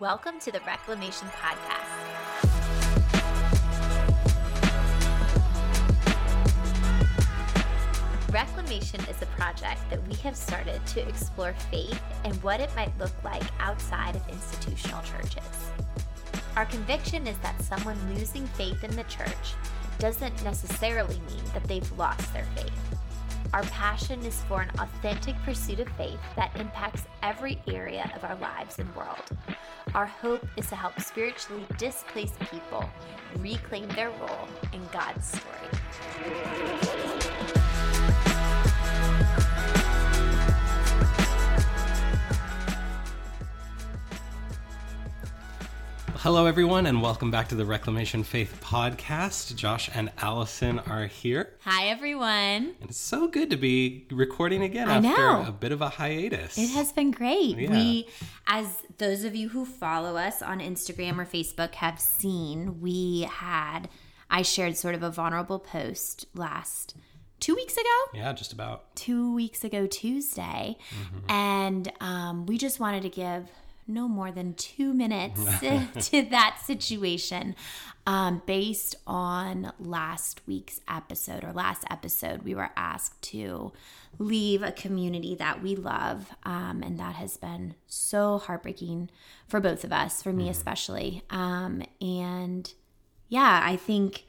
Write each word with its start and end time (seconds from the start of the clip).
Welcome 0.00 0.38
to 0.40 0.52
the 0.52 0.60
Reclamation 0.60 1.26
Podcast. 1.28 2.44
Reclamation 8.32 9.00
is 9.06 9.20
a 9.22 9.26
project 9.26 9.80
that 9.90 10.06
we 10.06 10.14
have 10.16 10.36
started 10.36 10.86
to 10.86 11.08
explore 11.08 11.52
faith 11.72 12.00
and 12.24 12.40
what 12.44 12.60
it 12.60 12.70
might 12.76 12.96
look 13.00 13.10
like 13.24 13.42
outside 13.58 14.14
of 14.14 14.22
institutional 14.28 15.02
churches. 15.02 15.72
Our 16.54 16.66
conviction 16.66 17.26
is 17.26 17.38
that 17.38 17.60
someone 17.60 17.98
losing 18.14 18.46
faith 18.46 18.84
in 18.84 18.94
the 18.94 19.04
church 19.04 19.54
doesn't 19.98 20.44
necessarily 20.44 21.18
mean 21.28 21.42
that 21.54 21.64
they've 21.64 21.98
lost 21.98 22.32
their 22.32 22.46
faith. 22.54 22.97
Our 23.54 23.62
passion 23.64 24.22
is 24.24 24.42
for 24.42 24.60
an 24.60 24.70
authentic 24.78 25.34
pursuit 25.42 25.80
of 25.80 25.88
faith 25.96 26.20
that 26.36 26.54
impacts 26.60 27.04
every 27.22 27.60
area 27.66 28.10
of 28.14 28.22
our 28.24 28.36
lives 28.36 28.78
and 28.78 28.94
world. 28.94 29.24
Our 29.94 30.06
hope 30.06 30.46
is 30.58 30.68
to 30.68 30.76
help 30.76 31.00
spiritually 31.00 31.64
displaced 31.78 32.38
people 32.40 32.88
reclaim 33.38 33.88
their 33.88 34.10
role 34.10 34.48
in 34.74 34.82
God's 34.92 35.26
story. 35.28 36.97
Hello, 46.22 46.46
everyone, 46.46 46.86
and 46.86 47.00
welcome 47.00 47.30
back 47.30 47.46
to 47.46 47.54
the 47.54 47.64
Reclamation 47.64 48.24
Faith 48.24 48.60
podcast. 48.60 49.54
Josh 49.54 49.88
and 49.94 50.10
Allison 50.18 50.80
are 50.80 51.06
here. 51.06 51.54
Hi, 51.60 51.86
everyone. 51.90 52.74
And 52.80 52.90
it's 52.90 52.98
so 52.98 53.28
good 53.28 53.50
to 53.50 53.56
be 53.56 54.04
recording 54.10 54.64
again 54.64 54.88
I 54.88 54.96
after 54.96 55.08
know. 55.08 55.44
a 55.46 55.52
bit 55.52 55.70
of 55.70 55.80
a 55.80 55.88
hiatus. 55.88 56.58
It 56.58 56.70
has 56.70 56.90
been 56.90 57.12
great. 57.12 57.56
Yeah. 57.56 57.70
We, 57.70 58.08
as 58.48 58.66
those 58.98 59.22
of 59.22 59.36
you 59.36 59.48
who 59.50 59.64
follow 59.64 60.16
us 60.16 60.42
on 60.42 60.58
Instagram 60.58 61.18
or 61.18 61.24
Facebook 61.24 61.76
have 61.76 62.00
seen, 62.00 62.80
we 62.80 63.28
had, 63.30 63.88
I 64.28 64.42
shared 64.42 64.76
sort 64.76 64.96
of 64.96 65.04
a 65.04 65.10
vulnerable 65.10 65.60
post 65.60 66.26
last 66.34 66.96
two 67.38 67.54
weeks 67.54 67.74
ago. 67.74 67.84
Yeah, 68.12 68.32
just 68.32 68.52
about. 68.52 68.96
two 68.96 69.32
weeks 69.36 69.62
ago 69.62 69.86
Tuesday, 69.86 70.78
and 71.28 71.92
um, 72.00 72.46
we 72.46 72.58
just 72.58 72.80
wanted 72.80 73.02
to 73.02 73.08
give 73.08 73.48
no 73.88 74.06
more 74.06 74.30
than 74.30 74.54
two 74.54 74.92
minutes 74.92 75.40
to 76.10 76.22
that 76.26 76.58
situation. 76.64 77.56
Um, 78.06 78.40
based 78.46 78.96
on 79.06 79.72
last 79.78 80.40
week's 80.46 80.80
episode 80.88 81.44
or 81.44 81.52
last 81.52 81.84
episode, 81.90 82.42
we 82.42 82.54
were 82.54 82.70
asked 82.74 83.20
to 83.22 83.72
leave 84.18 84.62
a 84.62 84.72
community 84.72 85.34
that 85.34 85.62
we 85.62 85.76
love, 85.76 86.30
um, 86.44 86.82
and 86.82 86.98
that 86.98 87.16
has 87.16 87.36
been 87.36 87.74
so 87.86 88.38
heartbreaking 88.38 89.10
for 89.46 89.60
both 89.60 89.84
of 89.84 89.92
us, 89.92 90.22
for 90.22 90.32
me 90.32 90.48
especially. 90.48 91.22
Um, 91.28 91.82
and 92.00 92.72
yeah, 93.28 93.60
I 93.62 93.76
think 93.76 94.24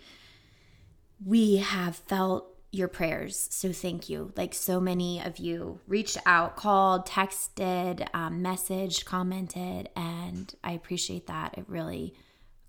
we 1.25 1.57
have 1.57 1.95
felt 1.95 2.58
your 2.72 2.88
prayers. 2.88 3.48
So 3.52 3.72
thank 3.72 4.09
you. 4.09 4.31
Like 4.38 4.53
so 4.53 4.80
many 4.80 5.22
of 5.22 5.39
you 5.39 5.80
reached 5.88 6.17
out, 6.25 6.56
called, 6.56 7.08
texted, 7.08 8.08
um, 8.14 8.44
messaged, 8.44 9.06
commented, 9.06 9.89
and 9.95 10.53
I 10.64 10.73
appreciate 10.73 11.28
that. 11.28 11.58
It 11.58 11.66
really, 11.67 12.14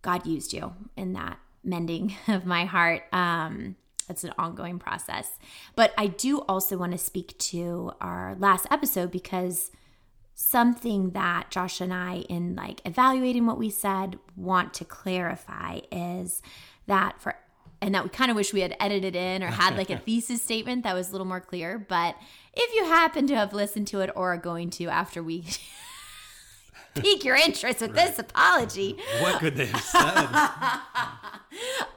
God 0.03 0.27
used 0.27 0.53
you 0.53 0.73
in 0.97 1.13
that 1.15 1.39
mending 1.63 2.17
of 2.29 2.47
my 2.47 2.65
heart. 2.65 3.03
Um, 3.13 3.77
it's 4.09 4.25
an 4.25 4.33
ongoing 4.39 4.79
process. 4.79 5.39
But 5.77 5.93
I 5.97 6.09
do 6.09 6.41
also 6.41 6.77
want 6.77 6.93
to 6.93 6.99
speak 6.99 7.39
to 7.39 7.93
our 8.01 8.35
last 8.39 8.67
episode 8.71 9.11
because 9.11 9.71
something 10.35 11.11
that 11.11 11.51
Josh 11.51 11.81
and 11.81 11.93
I, 11.93 12.25
in 12.29 12.57
like 12.57 12.81
evaluating 12.85 13.47
what 13.47 13.59
we 13.59 13.71
said, 13.71 14.19
want 14.35 14.73
to 14.75 14.85
clarify 14.85 15.81
is 15.93 16.43
that 16.87 17.21
for 17.21 17.37
and 17.83 17.95
that 17.95 18.05
we 18.05 18.11
kind 18.11 18.31
of 18.31 18.37
wish 18.37 18.53
we 18.53 18.61
had 18.61 18.77
edited 18.79 19.17
in 19.17 19.43
or 19.43 19.47
had 19.47 19.77
like 19.77 19.91
a 19.91 19.99
thesis 20.07 20.43
statement 20.43 20.85
that 20.85 20.95
was 20.95 21.09
a 21.09 21.13
little 21.13 21.27
more 21.27 21.41
clear. 21.41 21.79
But 21.79 22.17
if 22.53 22.75
you 22.75 22.85
happen 22.85 23.27
to 23.29 23.37
have 23.37 23.53
listened 23.53 23.87
to 23.89 24.01
it 24.01 24.11
or 24.15 24.35
are 24.35 24.39
going 24.39 24.71
to 24.71 24.89
after 24.89 25.23
we 25.23 25.45
pique 26.95 27.25
your 27.25 27.37
interest 27.37 27.81
with 27.81 27.95
this 27.95 28.19
apology, 28.19 28.99
What 29.21 29.41
could 29.41 29.57
they 29.57 29.67
have 29.67 29.83
said? 29.83 30.29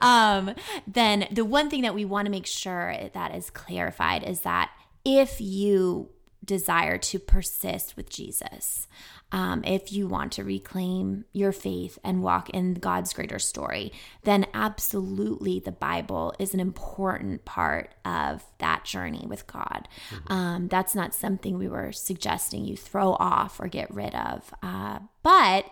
um, 0.00 0.54
then 0.86 1.28
the 1.30 1.44
one 1.44 1.68
thing 1.68 1.82
that 1.82 1.94
we 1.94 2.04
want 2.04 2.26
to 2.26 2.30
make 2.30 2.46
sure 2.46 2.96
that 3.12 3.34
is 3.34 3.50
clarified 3.50 4.22
is 4.22 4.40
that 4.40 4.70
if 5.04 5.40
you 5.40 6.08
desire 6.44 6.98
to 6.98 7.18
persist 7.18 7.96
with 7.96 8.10
Jesus, 8.10 8.86
um, 9.32 9.64
if 9.64 9.92
you 9.92 10.06
want 10.06 10.32
to 10.32 10.44
reclaim 10.44 11.24
your 11.32 11.52
faith 11.52 11.98
and 12.04 12.22
walk 12.22 12.50
in 12.50 12.74
God's 12.74 13.12
greater 13.12 13.38
story, 13.38 13.92
then 14.22 14.46
absolutely 14.54 15.58
the 15.58 15.72
Bible 15.72 16.34
is 16.38 16.54
an 16.54 16.60
important 16.60 17.44
part 17.44 17.94
of 18.04 18.44
that 18.58 18.84
journey 18.84 19.24
with 19.28 19.46
God. 19.46 19.88
Um, 20.28 20.68
that's 20.68 20.94
not 20.94 21.14
something 21.14 21.58
we 21.58 21.68
were 21.68 21.92
suggesting 21.92 22.64
you 22.64 22.76
throw 22.76 23.14
off 23.14 23.58
or 23.58 23.66
get 23.68 23.92
rid 23.92 24.14
of. 24.14 24.54
Uh, 24.62 25.00
but 25.22 25.66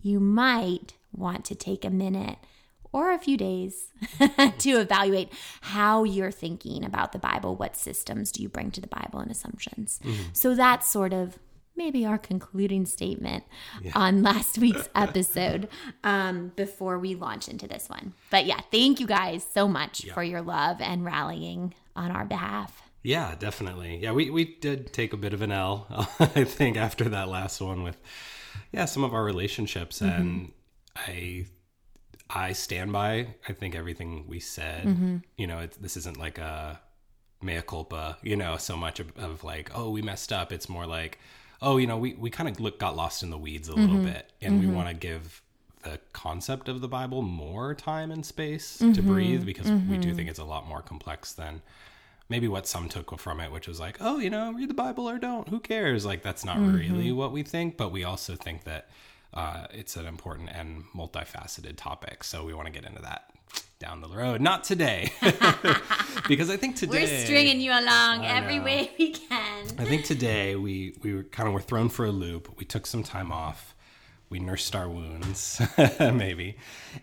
you 0.00 0.20
might 0.20 0.94
want 1.12 1.44
to 1.46 1.54
take 1.54 1.84
a 1.84 1.90
minute 1.90 2.36
or 2.92 3.12
a 3.12 3.18
few 3.18 3.36
days 3.36 3.88
to 4.58 4.70
evaluate 4.72 5.32
how 5.62 6.04
you're 6.04 6.30
thinking 6.30 6.84
about 6.84 7.12
the 7.12 7.18
Bible. 7.18 7.56
What 7.56 7.76
systems 7.76 8.30
do 8.32 8.42
you 8.42 8.48
bring 8.48 8.70
to 8.72 8.80
the 8.80 8.86
Bible 8.88 9.18
and 9.20 9.30
assumptions? 9.30 10.00
So 10.32 10.54
that's 10.54 10.90
sort 10.90 11.12
of 11.12 11.38
maybe 11.74 12.04
our 12.04 12.18
concluding 12.18 12.84
statement 12.84 13.44
on 13.94 14.22
last 14.30 14.58
week's 14.58 14.88
episode 14.94 15.68
um, 16.04 16.52
before 16.54 16.98
we 16.98 17.14
launch 17.14 17.48
into 17.48 17.66
this 17.66 17.88
one. 17.88 18.12
But 18.30 18.44
yeah, 18.46 18.60
thank 18.70 19.00
you 19.00 19.06
guys 19.06 19.46
so 19.52 19.66
much 19.66 20.06
for 20.10 20.22
your 20.22 20.42
love 20.42 20.80
and 20.80 21.04
rallying 21.04 21.74
on 21.96 22.10
our 22.10 22.24
behalf. 22.24 22.82
yeah, 23.02 23.34
definitely. 23.38 23.98
Yeah, 24.02 24.12
we, 24.12 24.30
we 24.30 24.44
did 24.56 24.92
take 24.92 25.12
a 25.12 25.16
bit 25.16 25.32
of 25.32 25.42
an 25.42 25.50
L, 25.50 25.86
I 26.20 26.44
think, 26.44 26.76
after 26.76 27.08
that 27.08 27.28
last 27.28 27.60
one 27.60 27.82
with, 27.82 27.96
yeah, 28.70 28.84
some 28.84 29.02
of 29.02 29.12
our 29.14 29.24
relationships. 29.24 30.00
And 30.00 30.52
I 30.94 31.46
I 32.34 32.52
stand 32.52 32.92
by, 32.92 33.34
I 33.48 33.52
think, 33.52 33.74
everything 33.74 34.24
we 34.28 34.40
said. 34.40 34.84
Mm-hmm. 34.84 35.16
You 35.36 35.46
know, 35.46 35.58
it, 35.60 35.76
this 35.80 35.96
isn't 35.96 36.16
like 36.16 36.38
a 36.38 36.80
mea 37.42 37.62
culpa, 37.62 38.18
you 38.22 38.36
know, 38.36 38.56
so 38.56 38.76
much 38.76 39.00
of, 39.00 39.16
of 39.18 39.44
like, 39.44 39.70
oh, 39.74 39.90
we 39.90 40.02
messed 40.02 40.32
up. 40.32 40.52
It's 40.52 40.68
more 40.68 40.86
like, 40.86 41.18
oh, 41.60 41.76
you 41.76 41.86
know, 41.86 41.96
we, 41.96 42.14
we 42.14 42.30
kind 42.30 42.48
of 42.48 42.58
look, 42.60 42.78
got 42.78 42.96
lost 42.96 43.22
in 43.22 43.30
the 43.30 43.38
weeds 43.38 43.68
a 43.68 43.74
little 43.74 43.96
mm-hmm. 43.96 44.06
bit. 44.06 44.32
And 44.40 44.60
we 44.60 44.66
mm-hmm. 44.66 44.76
want 44.76 44.88
to 44.88 44.94
give 44.94 45.42
the 45.82 45.98
concept 46.12 46.68
of 46.68 46.80
the 46.80 46.88
Bible 46.88 47.22
more 47.22 47.74
time 47.74 48.10
and 48.10 48.24
space 48.24 48.78
to 48.78 49.02
breathe 49.02 49.44
because 49.44 49.70
we 49.70 49.98
do 49.98 50.14
think 50.14 50.30
it's 50.30 50.38
a 50.38 50.44
lot 50.44 50.68
more 50.68 50.80
complex 50.80 51.32
than 51.32 51.60
maybe 52.28 52.46
what 52.46 52.68
some 52.68 52.88
took 52.88 53.18
from 53.18 53.40
it, 53.40 53.50
which 53.50 53.66
was 53.66 53.80
like, 53.80 53.96
oh, 54.00 54.18
you 54.18 54.30
know, 54.30 54.52
read 54.52 54.70
the 54.70 54.74
Bible 54.74 55.08
or 55.08 55.18
don't. 55.18 55.48
Who 55.48 55.58
cares? 55.58 56.06
Like, 56.06 56.22
that's 56.22 56.44
not 56.44 56.58
really 56.58 57.10
what 57.10 57.32
we 57.32 57.42
think. 57.42 57.76
But 57.76 57.90
we 57.90 58.04
also 58.04 58.36
think 58.36 58.62
that 58.64 58.88
uh, 59.34 59.66
it's 59.70 59.96
an 59.96 60.06
important 60.06 60.50
and 60.50 60.84
multifaceted 60.94 61.76
topic. 61.76 62.24
So 62.24 62.44
we 62.44 62.54
want 62.54 62.66
to 62.66 62.72
get 62.72 62.84
into 62.84 63.02
that 63.02 63.30
down 63.78 64.00
the 64.00 64.08
road. 64.08 64.40
Not 64.40 64.64
today. 64.64 65.12
because 66.28 66.50
I 66.50 66.56
think 66.56 66.76
today. 66.76 67.04
We're 67.04 67.24
stringing 67.24 67.60
you 67.60 67.72
along 67.72 68.24
every 68.24 68.60
way 68.60 68.90
we 68.98 69.10
can. 69.10 69.66
I 69.78 69.84
think 69.84 70.04
today 70.04 70.54
we 70.56 70.94
we 71.02 71.14
were 71.14 71.24
kind 71.24 71.48
of 71.48 71.54
were 71.54 71.60
thrown 71.60 71.88
for 71.88 72.04
a 72.06 72.12
loop. 72.12 72.56
We 72.56 72.64
took 72.64 72.86
some 72.86 73.02
time 73.02 73.32
off. 73.32 73.74
We 74.30 74.38
nursed 74.38 74.74
our 74.74 74.88
wounds, 74.88 75.60
maybe, 76.00 76.56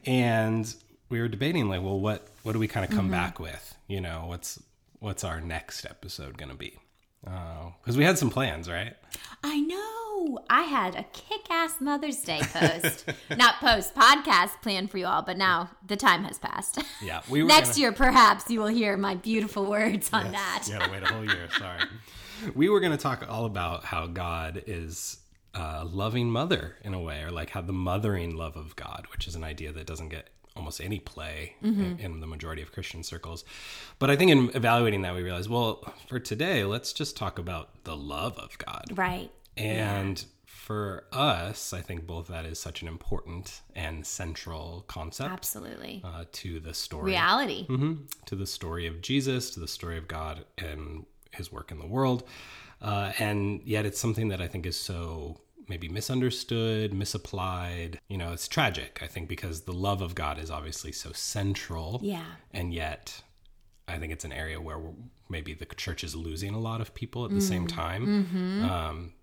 and 0.04 0.74
we 1.10 1.20
were 1.20 1.28
debating 1.28 1.70
like, 1.70 1.84
well, 1.84 2.00
what 2.00 2.28
what 2.44 2.54
do 2.54 2.60
we 2.60 2.68
kind 2.68 2.90
of 2.90 2.96
come 2.96 3.12
back 3.12 3.40
with? 3.40 3.76
You 3.88 4.02
know, 4.02 4.26
what's 4.28 4.62
what's 5.00 5.24
our 5.24 5.42
next 5.42 5.86
episode 5.86 6.38
going 6.38 6.50
to 6.50 6.58
be? 6.58 6.80
Oh, 7.28 7.74
because 7.82 7.98
we 7.98 8.04
had 8.04 8.18
some 8.18 8.30
plans, 8.30 8.70
right? 8.70 8.96
I 9.44 9.60
know. 9.60 10.40
I 10.50 10.64
had 10.64 10.96
a 10.96 11.04
kick 11.14 11.50
ass 11.50 11.80
Mother's 11.80 12.18
Day 12.22 12.40
post, 12.42 13.06
not 13.38 13.56
post, 13.60 13.96
podcast 13.96 14.62
plan 14.62 14.88
for 14.88 14.98
you 14.98 15.06
all, 15.06 15.22
but 15.22 15.38
now 15.38 15.70
the 15.86 15.96
time 15.96 16.24
has 16.26 16.38
passed. 16.38 16.80
Yeah, 17.02 17.22
we 17.30 17.42
were 17.42 17.48
Next 17.48 17.70
gonna- 17.70 17.80
year, 17.82 17.92
perhaps 17.94 18.50
you 18.50 18.60
will 18.60 18.68
hear 18.68 18.98
my 18.98 19.16
beautiful 19.16 19.66
words 19.66 20.10
on 20.14 20.32
that. 20.34 20.64
You 20.68 20.78
gotta 20.78 20.92
wait 20.92 21.04
a 21.04 21.08
whole 21.08 21.26
year. 21.26 21.48
Sorry. 21.58 21.80
We 22.56 22.70
were 22.70 22.80
going 22.80 22.92
to 22.94 22.98
talk 22.98 23.26
all 23.30 23.44
about 23.46 23.84
how 23.86 24.08
God 24.08 24.64
is 24.66 25.18
a 25.54 25.84
loving 25.84 26.30
mother 26.32 26.78
in 26.84 26.94
a 26.94 27.02
way, 27.02 27.22
or 27.24 27.32
like 27.32 27.50
how 27.50 27.62
the 27.62 27.74
mothering 27.74 28.36
love 28.36 28.56
of 28.56 28.76
God, 28.78 29.08
which 29.12 29.28
is 29.28 29.36
an 29.36 29.44
idea 29.44 29.72
that 29.74 29.86
doesn't 29.88 30.08
get 30.10 30.30
almost 30.60 30.82
any 30.82 31.00
play 31.00 31.56
in, 31.64 31.98
in 32.00 32.20
the 32.20 32.28
majority 32.28 32.62
of 32.62 32.72
Christian 32.72 33.02
circles. 33.04 33.44
But 33.98 34.10
I 34.12 34.16
think 34.16 34.30
in 34.32 34.52
evaluating 34.54 35.02
that, 35.04 35.16
we 35.16 35.24
realize, 35.24 35.50
well, 35.50 35.94
for 36.08 36.20
today, 36.20 36.64
let's 36.64 36.94
just 36.94 37.18
talk 37.18 37.40
about 37.40 37.84
the 37.86 37.96
love 37.96 38.38
of 38.38 38.58
God. 38.60 38.86
Right. 38.96 39.32
And 39.58 40.24
for 40.46 41.06
us, 41.12 41.74
I 41.74 41.82
think 41.82 42.06
both 42.06 42.28
that 42.28 42.46
is 42.46 42.60
such 42.60 42.82
an 42.84 42.88
important 42.88 43.62
and 43.76 44.06
central 44.06 44.84
concept 44.88 45.32
Absolutely. 45.32 46.02
uh, 46.04 46.26
to 46.34 46.60
the 46.60 46.74
story 46.74 47.12
Reality. 47.12 47.66
hmm 47.66 47.94
to 48.26 48.36
the 48.36 48.46
story 48.46 48.86
of 48.86 49.02
Jesus, 49.02 49.50
to 49.52 49.60
the 49.60 49.68
story 49.68 49.98
of 49.98 50.08
God 50.08 50.46
and 50.58 51.06
his 51.32 51.52
work 51.52 51.72
in 51.72 51.80
the 51.80 51.88
world. 51.88 52.24
Uh, 52.82 53.12
and 53.20 53.62
yet 53.64 53.86
it's 53.86 54.00
something 54.00 54.28
that 54.30 54.40
I 54.42 54.48
think 54.48 54.66
is 54.66 54.78
so 54.78 55.40
maybe 55.70 55.88
misunderstood, 55.88 56.94
misapplied. 56.94 58.00
You 58.08 58.18
know, 58.18 58.34
it's 58.34 58.48
tragic, 58.48 59.00
I 59.02 59.08
think, 59.08 59.30
because 59.30 59.62
the 59.62 59.74
love 59.74 60.02
of 60.02 60.16
God 60.16 60.40
is 60.40 60.50
obviously 60.50 60.92
so 60.92 61.12
central. 61.14 62.00
Yeah. 62.04 62.26
And 62.52 62.74
yet, 62.74 63.22
I 63.88 63.98
think 63.98 64.12
it's 64.12 64.26
an 64.26 64.34
area 64.34 64.60
where 64.60 64.80
maybe 65.30 65.54
the 65.54 65.66
church 65.66 66.04
is 66.04 66.16
losing 66.16 66.54
a 66.54 66.60
lot 66.60 66.82
of 66.82 66.94
people 66.94 67.26
at 67.26 67.32
the 67.32 67.42
same 67.42 67.68
time. 67.68 68.04
Um, 68.70 69.14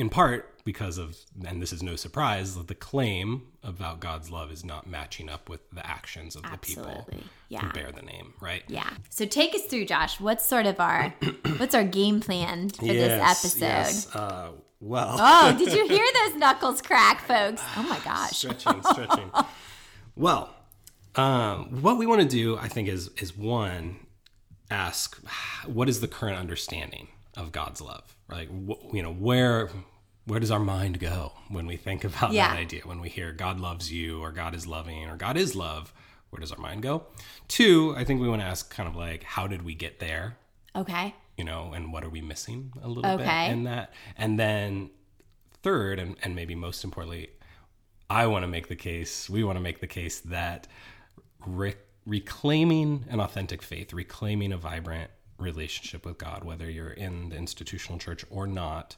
in 0.00 0.08
part 0.08 0.46
because 0.64 0.98
of, 0.98 1.16
and 1.46 1.60
this 1.62 1.72
is 1.72 1.82
no 1.82 1.96
surprise, 1.96 2.54
that 2.56 2.68
the 2.68 2.74
claim 2.74 3.42
about 3.62 4.00
God's 4.00 4.30
love 4.30 4.50
is 4.50 4.64
not 4.64 4.86
matching 4.86 5.28
up 5.28 5.48
with 5.48 5.60
the 5.70 5.86
actions 5.86 6.36
of 6.36 6.42
the 6.42 6.56
people 6.58 6.86
Absolutely. 6.86 7.24
who 7.58 7.72
bear 7.72 7.92
the 7.92 8.02
name, 8.02 8.34
right? 8.40 8.62
Yeah. 8.68 8.90
So 9.08 9.24
take 9.26 9.54
us 9.54 9.62
through, 9.64 9.86
Josh. 9.86 10.20
What's 10.20 10.46
sort 10.46 10.66
of 10.66 10.80
our 10.80 11.14
what's 11.58 11.74
our 11.74 11.84
game 11.84 12.20
plan 12.20 12.68
for 12.70 12.86
this 12.86 13.20
episode? 13.20 13.60
Yes. 13.60 14.14
Uh, 14.14 14.50
well, 14.80 15.16
Oh, 15.18 15.54
did 15.58 15.72
you 15.72 15.86
hear 15.96 16.06
those 16.26 16.36
knuckles 16.36 16.80
crack, 16.82 17.20
folks? 17.22 17.62
Oh 17.76 17.82
my 17.82 17.98
gosh. 18.04 18.30
stretching, 18.32 18.82
stretching. 18.82 19.30
well, 20.16 20.54
um, 21.16 21.82
what 21.82 21.98
we 21.98 22.06
want 22.06 22.22
to 22.22 22.28
do, 22.28 22.56
I 22.58 22.68
think, 22.68 22.88
is 22.88 23.08
is 23.18 23.36
one 23.36 23.96
ask 24.70 25.16
what 25.66 25.88
is 25.88 26.00
the 26.00 26.08
current 26.08 26.38
understanding 26.38 27.08
of 27.36 27.52
God's 27.52 27.80
love? 27.80 28.16
Like, 28.30 28.48
wh- 28.48 28.94
you 28.94 29.02
know, 29.02 29.12
where 29.12 29.70
where 30.26 30.38
does 30.38 30.50
our 30.50 30.60
mind 30.60 31.00
go 31.00 31.32
when 31.48 31.66
we 31.66 31.76
think 31.76 32.04
about 32.04 32.32
Yeah. 32.32 32.48
that 32.48 32.58
idea? 32.58 32.82
When 32.84 33.00
we 33.00 33.08
hear 33.08 33.32
God 33.32 33.58
loves 33.58 33.90
you, 33.90 34.20
or 34.20 34.30
God 34.30 34.54
is 34.54 34.66
loving, 34.66 35.08
or 35.08 35.16
God 35.16 35.36
is 35.36 35.56
love, 35.56 35.92
where 36.28 36.38
does 36.40 36.52
our 36.52 36.58
mind 36.58 36.82
go? 36.82 37.04
Two, 37.48 37.94
I 37.96 38.04
think 38.04 38.20
we 38.20 38.28
want 38.28 38.40
to 38.42 38.46
ask 38.46 38.70
kind 38.72 38.88
of 38.88 38.94
like, 38.94 39.24
how 39.24 39.46
did 39.48 39.62
we 39.62 39.74
get 39.74 39.98
there? 39.98 40.36
Okay. 40.76 41.14
you 41.36 41.44
know, 41.44 41.72
and 41.72 41.90
what 41.90 42.04
are 42.04 42.10
we 42.10 42.20
missing 42.20 42.70
a 42.82 42.86
little 42.86 43.10
Okay. 43.12 43.46
bit 43.48 43.52
in 43.52 43.64
that? 43.64 43.92
And 44.18 44.38
then 44.38 44.90
third, 45.62 45.98
and, 45.98 46.16
and 46.22 46.36
maybe 46.36 46.54
most 46.54 46.84
importantly, 46.84 47.30
I 48.10 48.26
want 48.26 48.42
to 48.42 48.46
make 48.46 48.68
the 48.68 48.76
case, 48.76 49.28
we 49.30 49.42
want 49.42 49.56
to 49.56 49.60
make 49.62 49.80
the 49.80 49.86
case 49.86 50.20
that 50.20 50.68
re- 51.46 51.74
reclaiming 52.04 53.06
an 53.08 53.20
authentic 53.20 53.62
faith, 53.62 53.92
reclaiming 53.94 54.52
a 54.52 54.58
vibrant 54.58 55.10
relationship 55.40 56.04
with 56.04 56.18
God, 56.18 56.44
whether 56.44 56.70
you're 56.70 56.90
in 56.90 57.30
the 57.30 57.36
institutional 57.36 57.98
church 57.98 58.24
or 58.30 58.46
not, 58.46 58.96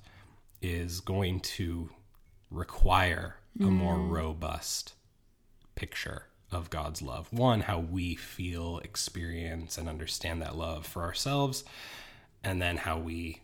is 0.61 1.01
going 1.01 1.41
to 1.41 1.91
require 2.51 3.37
a 3.61 3.65
more 3.65 3.97
mm. 3.97 4.11
robust 4.11 4.95
picture 5.75 6.27
of 6.51 6.71
God's 6.71 7.03
love. 7.03 7.33
One, 7.33 7.61
how 7.63 7.79
we 7.81 8.15
feel, 8.15 8.79
experience, 8.79 9.79
and 9.79 9.89
understand 9.89 10.43
that 10.43 10.57
love 10.57 10.87
for 10.87 11.03
ourselves, 11.03 11.65
and 12.45 12.61
then 12.61 12.77
how 12.77 12.99
we 12.99 13.41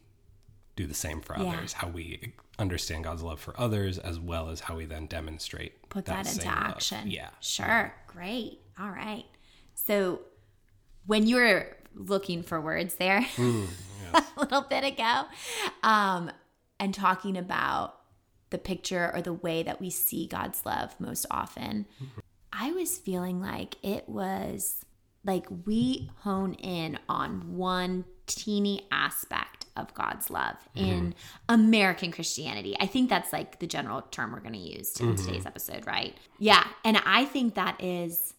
do 0.77 0.87
the 0.87 0.95
same 0.95 1.21
for 1.21 1.37
Yeah. 1.39 1.47
others, 1.47 1.73
how 1.75 1.89
we 1.89 2.35
understand 2.59 3.05
God's 3.05 3.23
love 3.23 3.41
for 3.41 3.59
others, 3.59 3.99
as 3.99 4.19
well 4.19 4.51
as 4.51 4.61
how 4.61 4.77
we 4.77 4.85
then 4.85 5.07
demonstrate 5.07 5.89
Put 5.89 6.05
that, 6.07 6.27
into 6.27 6.43
same 6.43 6.47
love. 6.47 6.57
action. 6.57 7.11
Yeah. 7.11 7.31
Sure. 7.41 7.95
Great. 8.07 8.61
All 8.79 8.91
right. 8.91 9.25
So 9.75 10.21
when 11.07 11.27
you 11.27 11.37
were 11.37 11.77
looking 11.95 12.43
for 12.43 12.61
words 12.61 12.97
there 12.97 13.23
hmm, 13.37 13.65
a 14.15 14.25
little 14.39 14.63
bit 14.63 14.85
ago, 14.85 15.25
um, 15.83 16.31
and 16.81 16.95
talking 16.95 17.37
about 17.37 17.95
the 18.51 18.59
picture 18.59 19.11
or 19.15 19.21
the 19.21 19.33
way 19.33 19.63
that 19.63 19.81
we 19.81 19.91
see 19.91 20.27
God's 20.27 20.65
love 20.65 20.99
most 20.99 21.27
often, 21.31 21.87
I 22.53 22.73
was 22.73 22.97
feeling 22.97 23.41
like 23.41 23.77
it 23.83 24.09
was 24.09 24.85
like 25.25 25.47
we 25.67 26.11
hone 26.21 26.55
in 26.55 26.99
on 27.09 27.57
one 27.57 28.05
teeny 28.27 28.87
aspect 28.91 29.67
of 29.77 29.93
God's 29.95 30.31
love 30.31 30.57
mm-hmm. 30.77 30.85
in 30.85 31.15
American 31.49 32.13
Christianity. 32.13 32.77
I 32.81 32.87
think 32.87 33.11
that's 33.11 33.33
like 33.33 33.59
the 33.59 33.67
general 33.67 34.03
term 34.03 34.33
we're 34.33 34.41
going 34.41 34.55
to 34.55 34.59
use 34.59 34.99
in 35.01 35.15
mm-hmm. 35.15 35.27
today's 35.27 35.47
episode, 35.47 35.87
right? 35.87 36.17
Yeah. 36.39 36.65
And 36.85 36.99
I 37.05 37.25
think 37.25 37.55
that 37.55 37.83
is 37.83 38.35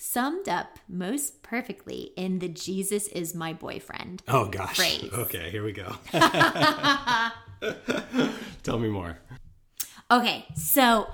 summed 0.00 0.48
up 0.48 0.78
most 0.88 1.42
perfectly 1.42 2.12
in 2.16 2.38
the 2.38 2.48
Jesus 2.48 3.08
is 3.08 3.34
my 3.34 3.52
boyfriend. 3.52 4.22
Oh 4.28 4.46
gosh. 4.46 4.76
Phrase. 4.76 5.10
Okay, 5.12 5.50
here 5.50 5.64
we 5.64 5.72
go. 5.72 5.96
Tell 8.62 8.78
me 8.78 8.88
more. 8.88 9.18
Okay, 10.10 10.46
so 10.56 11.08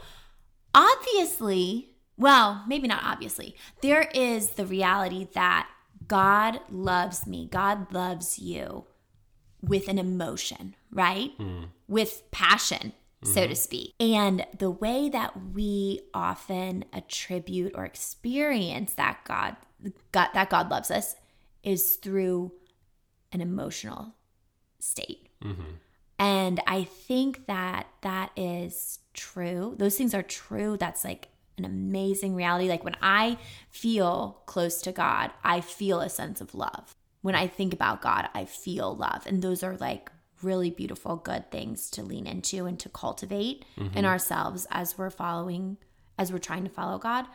obviously, 0.74 1.96
well, 2.16 2.64
maybe 2.66 2.88
not 2.88 3.04
obviously, 3.04 3.56
there 3.82 4.08
is 4.14 4.50
the 4.50 4.64
reality 4.64 5.28
that 5.34 5.68
God 6.06 6.60
loves 6.70 7.26
me, 7.26 7.48
God 7.50 7.92
loves 7.92 8.38
you 8.38 8.86
with 9.60 9.88
an 9.88 9.98
emotion, 9.98 10.76
right? 10.90 11.32
Hmm. 11.36 11.64
With 11.88 12.22
passion, 12.30 12.94
so 13.26 13.40
mm-hmm. 13.40 13.50
to 13.50 13.56
speak. 13.56 13.94
And 14.00 14.46
the 14.58 14.70
way 14.70 15.08
that 15.08 15.32
we 15.52 16.00
often 16.14 16.84
attribute 16.92 17.72
or 17.74 17.84
experience 17.84 18.94
that 18.94 19.20
God, 19.24 19.56
God 20.12 20.28
that 20.34 20.50
God 20.50 20.70
loves 20.70 20.90
us 20.90 21.16
is 21.62 21.96
through 21.96 22.52
an 23.32 23.40
emotional 23.40 24.14
state. 24.78 25.28
Mm-hmm. 25.44 25.62
And 26.18 26.62
I 26.66 26.84
think 26.84 27.46
that 27.46 27.88
that 28.00 28.30
is 28.36 29.00
true. 29.12 29.74
Those 29.78 29.96
things 29.96 30.14
are 30.14 30.22
true. 30.22 30.76
That's 30.76 31.04
like 31.04 31.28
an 31.58 31.64
amazing 31.64 32.34
reality. 32.34 32.68
Like 32.68 32.84
when 32.84 32.96
I 33.02 33.38
feel 33.68 34.42
close 34.46 34.80
to 34.82 34.92
God, 34.92 35.30
I 35.44 35.60
feel 35.60 36.00
a 36.00 36.08
sense 36.08 36.40
of 36.40 36.54
love. 36.54 36.94
When 37.22 37.34
I 37.34 37.46
think 37.46 37.74
about 37.74 38.02
God, 38.02 38.28
I 38.34 38.44
feel 38.44 38.94
love. 38.94 39.26
And 39.26 39.42
those 39.42 39.62
are 39.62 39.76
like 39.76 40.10
really 40.46 40.70
beautiful, 40.70 41.16
good 41.16 41.50
things 41.50 41.90
to 41.90 42.02
lean 42.02 42.26
into 42.26 42.64
and 42.64 42.78
to 42.80 42.88
cultivate 42.88 43.64
in 43.76 43.88
mm-hmm. 43.88 44.04
ourselves 44.06 44.66
as 44.70 44.96
we're 44.96 45.10
following, 45.10 45.76
as 46.16 46.32
we're 46.32 46.38
trying 46.38 46.64
to 46.64 46.70
follow 46.70 46.98
God. 46.98 47.26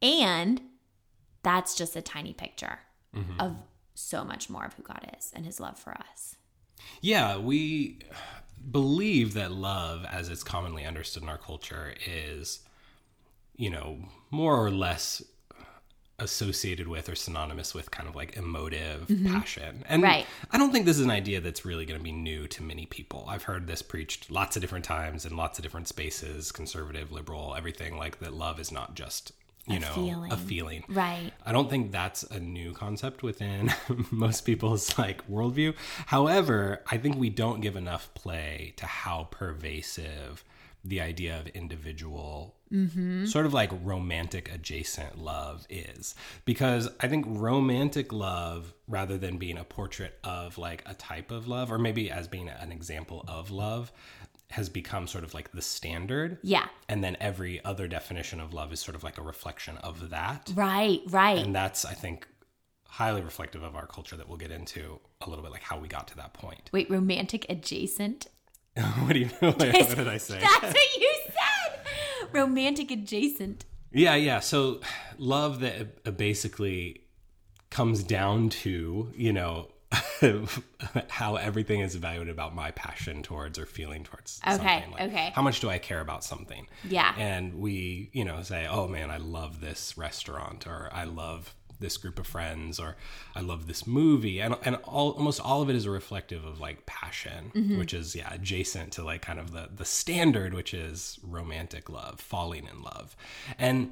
And 0.00 0.60
that's 1.42 1.74
just 1.74 1.96
a 1.96 2.02
tiny 2.02 2.32
picture 2.32 2.78
mm-hmm. 3.14 3.40
of 3.40 3.56
so 3.94 4.24
much 4.24 4.48
more 4.48 4.64
of 4.64 4.74
who 4.74 4.82
God 4.82 5.14
is 5.18 5.32
and 5.34 5.44
his 5.44 5.60
love 5.60 5.78
for 5.78 5.92
us. 5.92 6.36
Yeah, 7.00 7.36
we 7.36 7.98
believe 8.70 9.34
that 9.34 9.52
love, 9.52 10.06
as 10.10 10.28
it's 10.28 10.42
commonly 10.42 10.84
understood 10.84 11.22
in 11.22 11.28
our 11.28 11.38
culture, 11.38 11.94
is, 12.06 12.60
you 13.56 13.70
know, 13.70 13.98
more 14.30 14.64
or 14.64 14.70
less 14.70 15.22
associated 16.22 16.88
with 16.88 17.08
or 17.08 17.14
synonymous 17.14 17.74
with 17.74 17.90
kind 17.90 18.08
of 18.08 18.14
like 18.14 18.36
emotive 18.36 19.08
mm-hmm. 19.08 19.32
passion. 19.32 19.84
And 19.88 20.02
Right. 20.02 20.26
I 20.50 20.58
don't 20.58 20.72
think 20.72 20.86
this 20.86 20.98
is 20.98 21.04
an 21.04 21.10
idea 21.10 21.40
that's 21.40 21.64
really 21.64 21.84
going 21.84 21.98
to 21.98 22.04
be 22.04 22.12
new 22.12 22.46
to 22.48 22.62
many 22.62 22.86
people. 22.86 23.26
I've 23.28 23.44
heard 23.44 23.66
this 23.66 23.82
preached 23.82 24.30
lots 24.30 24.56
of 24.56 24.62
different 24.62 24.84
times 24.84 25.26
in 25.26 25.36
lots 25.36 25.58
of 25.58 25.62
different 25.62 25.88
spaces, 25.88 26.52
conservative, 26.52 27.12
liberal, 27.12 27.54
everything 27.56 27.96
like 27.96 28.20
that 28.20 28.32
love 28.32 28.60
is 28.60 28.72
not 28.72 28.94
just, 28.94 29.32
you 29.66 29.78
know, 29.78 29.92
feeling. 29.94 30.32
a 30.32 30.36
feeling. 30.36 30.84
Right. 30.88 31.32
I 31.44 31.52
don't 31.52 31.68
think 31.68 31.92
that's 31.92 32.22
a 32.24 32.40
new 32.40 32.72
concept 32.72 33.22
within 33.22 33.72
most 34.10 34.42
people's 34.42 34.96
like 34.98 35.28
worldview. 35.28 35.74
However, 36.06 36.82
I 36.90 36.96
think 36.98 37.16
we 37.16 37.30
don't 37.30 37.60
give 37.60 37.76
enough 37.76 38.12
play 38.14 38.74
to 38.76 38.86
how 38.86 39.28
pervasive 39.30 40.44
the 40.84 41.00
idea 41.00 41.38
of 41.38 41.46
individual 41.48 42.56
mm-hmm. 42.72 43.24
sort 43.26 43.46
of 43.46 43.54
like 43.54 43.70
romantic 43.84 44.52
adjacent 44.52 45.16
love 45.18 45.66
is 45.70 46.14
because 46.44 46.88
i 47.00 47.06
think 47.08 47.24
romantic 47.28 48.12
love 48.12 48.72
rather 48.88 49.16
than 49.18 49.38
being 49.38 49.58
a 49.58 49.64
portrait 49.64 50.18
of 50.24 50.58
like 50.58 50.82
a 50.86 50.94
type 50.94 51.30
of 51.30 51.46
love 51.46 51.70
or 51.70 51.78
maybe 51.78 52.10
as 52.10 52.26
being 52.28 52.48
an 52.48 52.72
example 52.72 53.24
of 53.28 53.50
love 53.50 53.92
has 54.50 54.68
become 54.68 55.06
sort 55.06 55.24
of 55.24 55.32
like 55.32 55.50
the 55.52 55.62
standard 55.62 56.36
Yeah. 56.42 56.66
and 56.88 57.02
then 57.02 57.16
every 57.20 57.64
other 57.64 57.88
definition 57.88 58.38
of 58.40 58.52
love 58.52 58.72
is 58.72 58.80
sort 58.80 58.94
of 58.96 59.02
like 59.04 59.18
a 59.18 59.22
reflection 59.22 59.76
of 59.78 60.10
that 60.10 60.50
Right, 60.54 61.00
right. 61.08 61.38
and 61.38 61.54
that's 61.54 61.84
i 61.84 61.94
think 61.94 62.26
highly 62.88 63.22
reflective 63.22 63.62
of 63.62 63.74
our 63.74 63.86
culture 63.86 64.16
that 64.16 64.28
we'll 64.28 64.36
get 64.36 64.50
into 64.50 65.00
a 65.22 65.28
little 65.30 65.42
bit 65.42 65.50
like 65.52 65.62
how 65.62 65.78
we 65.78 65.88
got 65.88 66.08
to 66.08 66.16
that 66.16 66.34
point 66.34 66.68
Wait, 66.72 66.90
romantic 66.90 67.46
adjacent? 67.48 68.26
what 69.00 69.12
do 69.12 69.18
you 69.20 69.26
mean? 69.26 69.34
what 69.40 69.58
did 69.58 70.08
i 70.08 70.16
say 70.18 70.38
That's 70.40 70.62
what 70.74 70.96
you 71.00 71.12
said. 71.26 71.80
Romantic 72.32 72.90
adjacent. 72.90 73.64
yeah 73.92 74.14
yeah 74.14 74.40
so 74.40 74.80
love 75.18 75.60
that 75.60 75.98
uh, 76.06 76.10
basically 76.10 77.02
comes 77.70 78.02
down 78.02 78.48
to 78.48 79.10
you 79.14 79.32
know 79.32 79.68
how 81.10 81.36
everything 81.36 81.80
is 81.80 81.94
evaluated 81.94 82.32
about 82.32 82.54
my 82.54 82.70
passion 82.70 83.22
towards 83.22 83.58
or 83.58 83.66
feeling 83.66 84.04
towards 84.04 84.40
Okay, 84.46 84.56
something. 84.56 84.90
Like, 84.92 85.00
okay. 85.02 85.32
How 85.34 85.42
much 85.42 85.60
do 85.60 85.68
I 85.68 85.76
care 85.78 86.00
about 86.00 86.24
something? 86.24 86.66
Yeah. 86.82 87.14
And 87.18 87.54
we, 87.56 88.08
you 88.14 88.24
know, 88.24 88.42
say, 88.42 88.66
oh 88.70 88.88
man, 88.88 89.10
I 89.10 89.18
love 89.18 89.60
this 89.60 89.98
restaurant 89.98 90.66
or 90.66 90.88
I 90.94 91.04
love 91.04 91.54
this 91.82 91.98
group 91.98 92.18
of 92.18 92.26
friends 92.26 92.80
or 92.80 92.96
I 93.36 93.40
love 93.40 93.66
this 93.66 93.86
movie. 93.86 94.40
And, 94.40 94.56
and 94.64 94.76
all, 94.76 95.10
almost 95.10 95.40
all 95.40 95.60
of 95.60 95.68
it 95.68 95.76
is 95.76 95.86
reflective 95.86 96.44
of 96.44 96.58
like 96.60 96.86
passion, 96.86 97.52
Mm-hmm. 97.54 97.78
which 97.78 97.92
is, 97.92 98.14
yeah, 98.16 98.32
adjacent 98.32 98.92
to 98.94 99.04
like 99.04 99.20
kind 99.22 99.38
of 99.38 99.52
the, 99.52 99.68
the 99.76 99.84
standard, 99.84 100.54
which 100.54 100.72
is 100.72 101.18
romantic 101.22 101.90
love, 101.90 102.18
falling 102.20 102.66
in 102.66 102.80
love. 102.82 103.14
And 103.58 103.90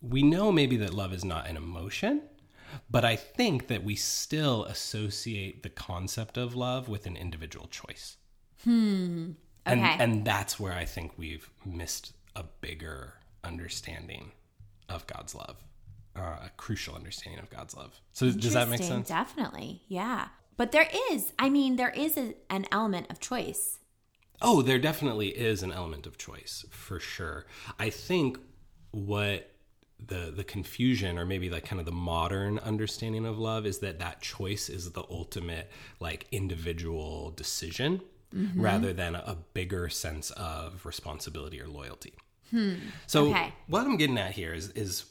we 0.00 0.22
know 0.22 0.50
maybe 0.52 0.76
that 0.78 0.94
love 0.94 1.12
is 1.12 1.24
not 1.24 1.46
an 1.48 1.56
emotion, 1.56 2.22
but 2.90 3.04
I 3.04 3.16
think 3.16 3.66
that 3.66 3.82
we 3.84 3.96
still 3.96 4.64
associate 4.64 5.62
the 5.62 5.70
concept 5.70 6.36
of 6.38 6.54
love 6.54 6.88
with 6.88 7.06
an 7.06 7.16
individual 7.16 7.66
choice. 7.66 8.16
And, 8.64 9.36
Okay. 9.66 9.96
and 9.98 10.24
that's 10.24 10.58
where 10.58 10.72
I 10.72 10.84
think 10.84 11.12
we've 11.18 11.50
missed 11.64 12.12
a 12.36 12.44
bigger 12.60 13.14
understanding 13.44 14.32
of 14.88 15.06
God's 15.06 15.34
love, 15.34 15.64
uh, 16.18 16.46
a 16.46 16.50
crucial 16.56 16.94
understanding 16.94 17.40
of 17.40 17.48
God's 17.50 17.76
love. 17.76 18.00
So 18.12 18.30
does 18.30 18.52
that 18.54 18.68
make 18.68 18.82
sense? 18.82 19.08
Definitely. 19.08 19.82
Yeah. 19.88 20.28
But 20.56 20.72
there 20.72 20.88
is, 21.12 21.32
I 21.38 21.48
mean, 21.50 21.76
there 21.76 21.90
is 21.90 22.16
a, 22.16 22.34
an 22.50 22.66
element 22.72 23.06
of 23.10 23.20
choice. 23.20 23.78
Oh, 24.40 24.62
there 24.62 24.78
definitely 24.78 25.28
is 25.28 25.62
an 25.62 25.72
element 25.72 26.06
of 26.06 26.18
choice 26.18 26.64
for 26.70 27.00
sure. 27.00 27.46
I 27.78 27.90
think 27.90 28.38
what 28.90 29.50
the 30.04 30.32
the 30.34 30.44
confusion 30.44 31.18
or 31.18 31.26
maybe 31.26 31.50
like 31.50 31.64
kind 31.64 31.80
of 31.80 31.86
the 31.86 31.90
modern 31.92 32.60
understanding 32.60 33.26
of 33.26 33.36
love 33.36 33.66
is 33.66 33.80
that 33.80 33.98
that 33.98 34.20
choice 34.20 34.68
is 34.68 34.92
the 34.92 35.02
ultimate 35.10 35.68
like 35.98 36.26
individual 36.30 37.32
decision 37.32 38.00
rather 38.54 38.92
than 38.92 39.14
a 39.16 39.36
bigger 39.54 39.88
sense 39.88 40.30
of 40.32 40.84
responsibility 40.86 41.60
or 41.60 41.66
loyalty. 41.66 42.12
So 43.06 43.28
Okay. 43.30 43.52
what 43.66 43.84
I'm 43.86 43.96
getting 43.96 44.18
at 44.18 44.32
here 44.32 44.54
is 44.54 44.68
is 44.70 45.06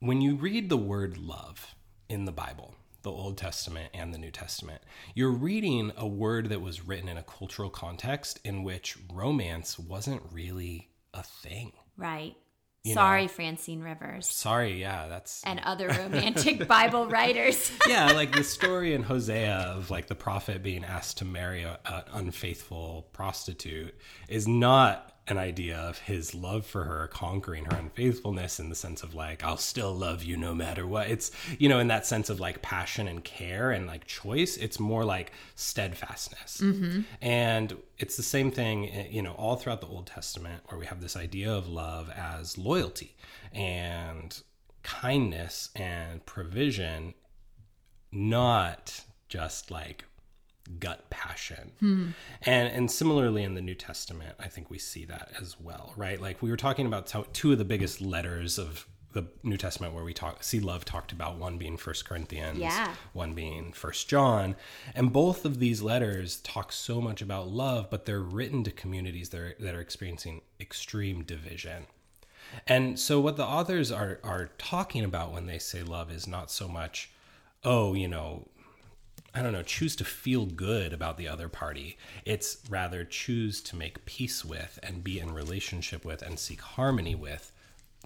when 0.00 0.20
you 0.20 0.36
read 0.36 0.68
the 0.68 0.76
word 0.76 1.18
love 1.18 1.74
in 2.08 2.24
the 2.24 2.32
Bible, 2.32 2.74
the 3.02 3.10
Old 3.10 3.36
Testament 3.36 3.90
and 3.92 4.12
the 4.12 4.18
New 4.18 4.30
Testament, 4.30 4.82
you're 5.14 5.30
reading 5.30 5.92
a 5.96 6.06
word 6.06 6.48
that 6.50 6.60
was 6.60 6.86
written 6.86 7.08
in 7.08 7.16
a 7.16 7.22
cultural 7.22 7.70
context 7.70 8.40
in 8.44 8.62
which 8.62 8.96
romance 9.12 9.78
wasn't 9.78 10.22
really 10.32 10.90
a 11.14 11.22
thing. 11.22 11.72
Right. 11.96 12.36
You 12.84 12.94
Sorry, 12.94 13.26
Francine 13.26 13.82
Rivers 13.82 14.28
Sorry, 14.28 14.80
yeah, 14.80 15.08
that's 15.08 15.42
and 15.44 15.60
other 15.64 15.88
romantic 15.88 16.68
Bible 16.68 17.06
writers. 17.08 17.72
yeah, 17.88 18.12
like 18.12 18.32
the 18.32 18.44
story 18.44 18.94
in 18.94 19.02
Hosea 19.02 19.74
of 19.76 19.90
like 19.90 20.06
the 20.06 20.14
prophet 20.14 20.62
being 20.62 20.84
asked 20.84 21.18
to 21.18 21.24
marry 21.24 21.64
a, 21.64 21.78
an 21.84 22.02
unfaithful 22.12 23.08
prostitute 23.12 23.94
is 24.28 24.46
not 24.46 25.17
an 25.28 25.38
idea 25.38 25.76
of 25.76 25.98
his 25.98 26.34
love 26.34 26.64
for 26.66 26.84
her 26.84 27.06
conquering 27.08 27.64
her 27.66 27.76
unfaithfulness 27.76 28.58
in 28.58 28.68
the 28.68 28.74
sense 28.74 29.02
of 29.02 29.14
like 29.14 29.44
I'll 29.44 29.56
still 29.56 29.94
love 29.94 30.22
you 30.22 30.36
no 30.36 30.54
matter 30.54 30.86
what. 30.86 31.08
It's 31.08 31.30
you 31.58 31.68
know 31.68 31.78
in 31.78 31.88
that 31.88 32.06
sense 32.06 32.30
of 32.30 32.40
like 32.40 32.62
passion 32.62 33.08
and 33.08 33.22
care 33.24 33.70
and 33.70 33.86
like 33.86 34.06
choice. 34.06 34.56
It's 34.56 34.80
more 34.80 35.04
like 35.04 35.32
steadfastness, 35.54 36.60
and 37.20 37.76
it's 37.98 38.16
the 38.16 38.22
same 38.22 38.50
thing 38.50 38.88
eh, 38.90 39.06
you 39.10 39.22
know 39.22 39.32
all 39.32 39.56
throughout 39.56 39.80
the 39.80 39.86
Old 39.86 40.06
Testament 40.06 40.62
where 40.68 40.78
we 40.78 40.86
have 40.86 41.00
this 41.00 41.16
idea 41.16 41.52
of 41.52 41.68
love 41.68 42.10
as 42.10 42.56
loyalty 42.58 43.16
and 43.52 44.42
kindness 44.82 45.70
and 45.76 46.24
provision 46.24 47.14
not 48.12 49.04
just 49.28 49.70
like 49.70 50.04
gut 50.80 51.08
passion. 51.10 51.72
And 51.80 52.12
and 52.72 52.90
similarly 52.90 53.42
in 53.42 53.54
the 53.54 53.62
New 53.62 53.74
Testament, 53.74 54.34
I 54.38 54.48
think 54.48 54.70
we 54.70 54.78
see 54.78 55.04
that 55.06 55.30
as 55.40 55.56
well, 55.60 55.92
right? 55.96 56.20
Like 56.20 56.42
we 56.42 56.50
were 56.50 56.56
talking 56.56 56.86
about 56.86 57.12
two 57.32 57.52
of 57.52 57.58
the 57.58 57.64
biggest 57.64 58.00
letters 58.00 58.58
of 58.58 58.86
the 59.14 59.24
New 59.42 59.56
Testament 59.56 59.94
where 59.94 60.04
we 60.04 60.12
talk 60.12 60.42
see 60.44 60.60
love 60.60 60.84
talked 60.84 61.12
about 61.12 61.38
one 61.38 61.56
being 61.56 61.78
First 61.78 62.04
Corinthians, 62.04 62.58
Yeah. 62.58 62.94
one 63.14 63.32
being 63.34 63.72
First 63.72 64.06
John, 64.08 64.54
and 64.94 65.12
both 65.12 65.44
of 65.46 65.58
these 65.60 65.80
letters 65.80 66.36
talk 66.40 66.72
so 66.72 67.00
much 67.00 67.22
about 67.22 67.48
love, 67.48 67.88
but 67.90 68.04
they're 68.04 68.20
written 68.20 68.62
to 68.64 68.70
communities 68.70 69.30
that 69.30 69.40
are, 69.40 69.54
that 69.60 69.74
are 69.74 69.80
experiencing 69.80 70.42
extreme 70.60 71.22
division. 71.22 71.86
And 72.66 72.98
so 72.98 73.18
what 73.20 73.36
the 73.36 73.46
authors 73.46 73.90
are 73.90 74.20
are 74.22 74.50
talking 74.58 75.04
about 75.04 75.32
when 75.32 75.46
they 75.46 75.58
say 75.58 75.82
love 75.82 76.10
is 76.12 76.26
not 76.26 76.50
so 76.50 76.68
much, 76.68 77.10
oh, 77.64 77.94
you 77.94 78.08
know, 78.08 78.48
I 79.34 79.42
don't 79.42 79.52
know, 79.52 79.62
choose 79.62 79.94
to 79.96 80.04
feel 80.04 80.46
good 80.46 80.92
about 80.92 81.18
the 81.18 81.28
other 81.28 81.48
party. 81.48 81.98
It's 82.24 82.58
rather 82.68 83.04
choose 83.04 83.60
to 83.62 83.76
make 83.76 84.06
peace 84.06 84.44
with 84.44 84.78
and 84.82 85.04
be 85.04 85.20
in 85.20 85.32
relationship 85.32 86.04
with 86.04 86.22
and 86.22 86.38
seek 86.38 86.60
harmony 86.60 87.14
with 87.14 87.52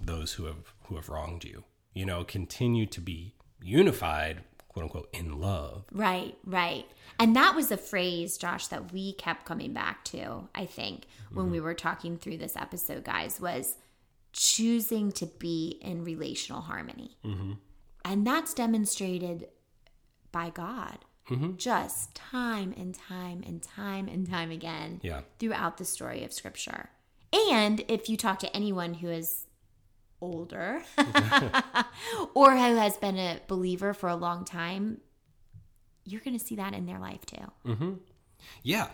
those 0.01 0.33
who 0.33 0.45
have 0.45 0.73
who 0.87 0.95
have 0.95 1.09
wronged 1.09 1.43
you. 1.43 1.63
You 1.93 2.05
know, 2.05 2.23
continue 2.23 2.85
to 2.87 2.99
be 2.99 3.35
unified, 3.61 4.43
quote 4.67 4.83
unquote, 4.83 5.09
in 5.13 5.39
love. 5.39 5.85
Right, 5.91 6.37
right. 6.43 6.85
And 7.19 7.35
that 7.35 7.55
was 7.55 7.71
a 7.71 7.77
phrase, 7.77 8.37
Josh, 8.37 8.67
that 8.67 8.91
we 8.91 9.13
kept 9.13 9.45
coming 9.45 9.73
back 9.73 10.03
to, 10.05 10.49
I 10.53 10.65
think, 10.65 11.05
when 11.31 11.51
we 11.51 11.57
mm-hmm. 11.57 11.65
were 11.65 11.73
talking 11.73 12.17
through 12.17 12.37
this 12.37 12.57
episode, 12.57 13.03
guys, 13.05 13.39
was 13.39 13.77
choosing 14.33 15.11
to 15.13 15.27
be 15.27 15.79
in 15.81 16.03
relational 16.03 16.61
harmony. 16.61 17.17
Mm-hmm. 17.23 17.53
And 18.03 18.27
that's 18.27 18.53
demonstrated 18.53 19.47
by 20.31 20.49
God 20.49 20.97
Mm-hmm. 21.29 21.55
just 21.57 22.13
time 22.15 22.73
and 22.77 22.93
time 22.93 23.43
and 23.47 23.61
time 23.63 24.07
and 24.09 24.29
time 24.29 24.51
again 24.51 24.99
Yeah. 25.03 25.21
throughout 25.39 25.77
the 25.77 25.85
story 25.85 26.23
of 26.23 26.33
Scripture. 26.33 26.89
And 27.51 27.83
if 27.87 28.09
you 28.09 28.17
talk 28.17 28.39
to 28.39 28.55
anyone 28.55 28.93
who 28.95 29.07
is 29.09 29.45
older 30.21 30.83
or 32.33 32.51
who 32.51 32.75
has 32.75 32.97
been 32.97 33.17
a 33.17 33.39
believer 33.47 33.93
for 33.93 34.09
a 34.09 34.15
long 34.15 34.45
time, 34.45 34.99
you're 36.05 36.21
going 36.21 36.37
to 36.37 36.45
see 36.45 36.55
that 36.57 36.73
in 36.73 36.85
their 36.85 36.99
life 36.99 37.25
too. 37.25 37.51
Mm-hmm. 37.65 37.93
Yeah. 38.61 38.89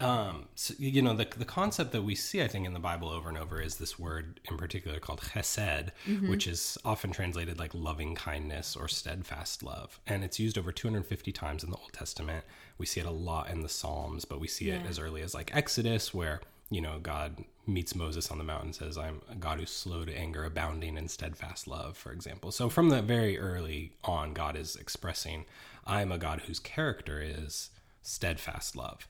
Um, 0.00 0.48
so, 0.54 0.72
you 0.78 1.02
know, 1.02 1.14
the, 1.14 1.28
the 1.36 1.44
concept 1.44 1.92
that 1.92 2.02
we 2.02 2.14
see, 2.14 2.42
I 2.42 2.48
think, 2.48 2.66
in 2.66 2.72
the 2.72 2.80
Bible 2.80 3.10
over 3.10 3.28
and 3.28 3.36
over 3.36 3.60
is 3.60 3.76
this 3.76 3.98
word 3.98 4.40
in 4.50 4.56
particular 4.56 4.98
called 4.98 5.20
chesed, 5.20 5.90
which 6.28 6.46
is 6.46 6.78
often 6.84 7.10
translated 7.12 7.58
like 7.58 7.74
loving 7.74 8.14
kindness 8.14 8.76
or 8.76 8.88
steadfast 8.88 9.62
love. 9.62 10.00
And 10.06 10.24
it's 10.24 10.40
used 10.40 10.56
over 10.56 10.72
250 10.72 11.32
times 11.32 11.62
in 11.62 11.70
the 11.70 11.76
Old 11.76 11.92
Testament. 11.92 12.44
We 12.78 12.86
see 12.86 13.00
it 13.00 13.06
a 13.06 13.10
lot 13.10 13.50
in 13.50 13.60
the 13.60 13.68
Psalms, 13.68 14.24
but 14.24 14.40
we 14.40 14.48
see 14.48 14.70
it 14.70 14.80
as 14.88 14.98
early 14.98 15.20
as 15.20 15.34
like 15.34 15.54
Exodus, 15.54 16.14
where, 16.14 16.40
you 16.70 16.80
know, 16.80 16.98
God 16.98 17.44
meets 17.66 17.94
Moses 17.94 18.30
on 18.30 18.38
the 18.38 18.44
mountain 18.44 18.68
and 18.68 18.74
says, 18.74 18.96
I'm 18.96 19.20
a 19.30 19.34
God 19.34 19.60
who's 19.60 19.70
slow 19.70 20.04
to 20.04 20.16
anger, 20.16 20.44
abounding 20.44 20.96
in 20.96 21.08
steadfast 21.08 21.68
love, 21.68 21.96
for 21.96 22.10
example. 22.12 22.52
So 22.52 22.70
from 22.70 22.88
the 22.88 23.02
very 23.02 23.38
early 23.38 23.92
on, 24.02 24.32
God 24.32 24.56
is 24.56 24.76
expressing, 24.76 25.44
I'm 25.86 26.10
a 26.10 26.18
God 26.18 26.42
whose 26.46 26.58
character 26.58 27.20
is 27.20 27.70
steadfast 28.02 28.76
love. 28.76 29.06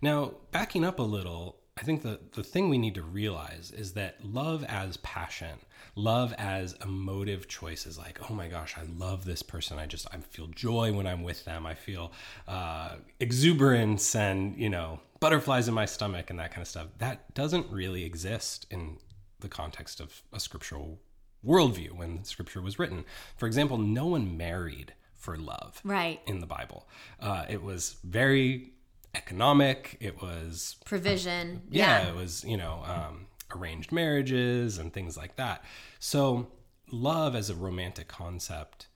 Now, 0.00 0.34
backing 0.52 0.84
up 0.84 0.98
a 0.98 1.02
little, 1.02 1.56
I 1.78 1.82
think 1.82 2.02
the, 2.02 2.20
the 2.34 2.42
thing 2.42 2.68
we 2.68 2.78
need 2.78 2.94
to 2.94 3.02
realize 3.02 3.70
is 3.70 3.92
that 3.92 4.24
love 4.24 4.64
as 4.64 4.96
passion, 4.98 5.58
love 5.94 6.32
as 6.38 6.74
emotive 6.82 7.48
choices, 7.48 7.98
like, 7.98 8.18
oh 8.30 8.34
my 8.34 8.48
gosh, 8.48 8.76
I 8.78 8.82
love 8.98 9.24
this 9.24 9.42
person. 9.42 9.78
I 9.78 9.86
just, 9.86 10.06
I 10.12 10.18
feel 10.18 10.46
joy 10.48 10.92
when 10.92 11.06
I'm 11.06 11.22
with 11.22 11.44
them. 11.44 11.66
I 11.66 11.74
feel 11.74 12.12
uh, 12.48 12.96
exuberance 13.20 14.14
and, 14.14 14.56
you 14.56 14.70
know, 14.70 15.00
butterflies 15.20 15.68
in 15.68 15.74
my 15.74 15.86
stomach 15.86 16.30
and 16.30 16.38
that 16.38 16.50
kind 16.50 16.62
of 16.62 16.68
stuff. 16.68 16.86
That 16.98 17.34
doesn't 17.34 17.70
really 17.70 18.04
exist 18.04 18.66
in 18.70 18.98
the 19.40 19.48
context 19.48 20.00
of 20.00 20.22
a 20.32 20.40
scriptural 20.40 20.98
worldview 21.46 21.92
when 21.92 22.24
scripture 22.24 22.60
was 22.62 22.78
written. 22.78 23.04
For 23.36 23.46
example, 23.46 23.76
no 23.78 24.06
one 24.06 24.36
married 24.36 24.94
for 25.14 25.36
love 25.36 25.80
Right. 25.84 26.20
in 26.26 26.40
the 26.40 26.46
Bible. 26.46 26.88
Uh, 27.20 27.44
it 27.48 27.62
was 27.62 27.96
very 28.04 28.72
economic. 29.16 29.96
It 30.00 30.20
was 30.22 30.76
Provision. 30.84 31.62
yeah, 31.70 32.02
Yeah. 32.04 32.08
it 32.10 32.14
was 32.16 32.44
you 32.44 32.56
know 32.56 32.82
um, 32.86 33.26
arranged 33.54 33.90
marriages 33.92 34.78
and 34.78 34.92
things 34.92 35.16
like 35.16 35.36
that. 35.36 35.64
So 35.98 36.48
love 36.92 37.34
as 37.34 37.50
a 37.50 37.54
romantic 37.54 38.08
concept, 38.08 38.86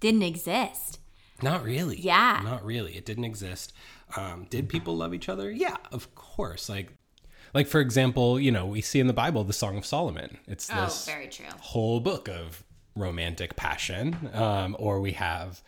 Didn't 0.00 0.22
exist. 0.22 0.98
not 1.42 1.62
really. 1.64 1.98
Yeah. 2.00 2.40
not 2.44 2.64
really. 2.64 2.96
It 2.96 3.06
didn't 3.06 3.24
exist. 3.24 3.72
Um, 4.16 4.46
did 4.50 4.68
people 4.68 4.96
love 4.96 5.14
each 5.14 5.28
other? 5.28 5.50
Yeah, 5.50 5.76
of 5.92 6.14
course. 6.14 6.68
Like. 6.68 6.90
Like 7.52 7.66
for 7.66 7.80
example, 7.80 8.38
you 8.38 8.52
know, 8.52 8.64
we 8.64 8.80
see 8.80 9.00
in 9.00 9.08
the 9.08 9.12
Bible 9.12 9.42
the 9.42 9.52
Song 9.52 9.76
of 9.76 9.84
Solomon. 9.84 10.38
It's 10.46 10.68
this 10.68 11.08
Oh, 11.08 11.10
very 11.12 11.26
true. 11.26 11.46
whole 11.60 11.98
book 11.98 12.28
of 12.28 12.62
romantic 12.94 13.56
passion. 13.56 14.30
Um, 14.32 14.76
or 14.78 15.00
we 15.00 15.12
have 15.12 15.60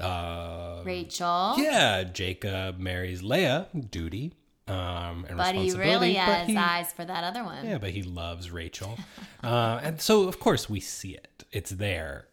uh, 0.00 0.82
Rachel. 0.84 1.54
Yeah, 1.58 2.04
Jacob 2.04 2.78
marries 2.78 3.22
Leah, 3.22 3.68
duty, 3.90 4.34
um, 4.68 5.24
and 5.28 5.36
But 5.36 5.54
he 5.54 5.62
responsibility. 5.62 5.78
really 5.90 6.12
but 6.14 6.22
has 6.24 6.48
he- 6.48 6.56
eyes 6.56 6.92
for 6.92 7.04
that 7.04 7.24
other 7.24 7.42
one. 7.44 7.66
Yeah, 7.66 7.78
but 7.78 7.90
he 7.90 8.02
loves 8.02 8.50
Rachel, 8.50 8.98
uh, 9.44 9.80
and 9.82 10.00
so 10.00 10.28
of 10.28 10.38
course 10.40 10.68
we 10.68 10.80
see 10.80 11.12
it. 11.14 11.44
It's 11.52 11.70
there, 11.70 12.28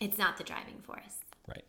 It's 0.00 0.16
not 0.18 0.36
the 0.38 0.44
driving 0.44 0.80
force. 0.82 1.18
right? 1.48 1.64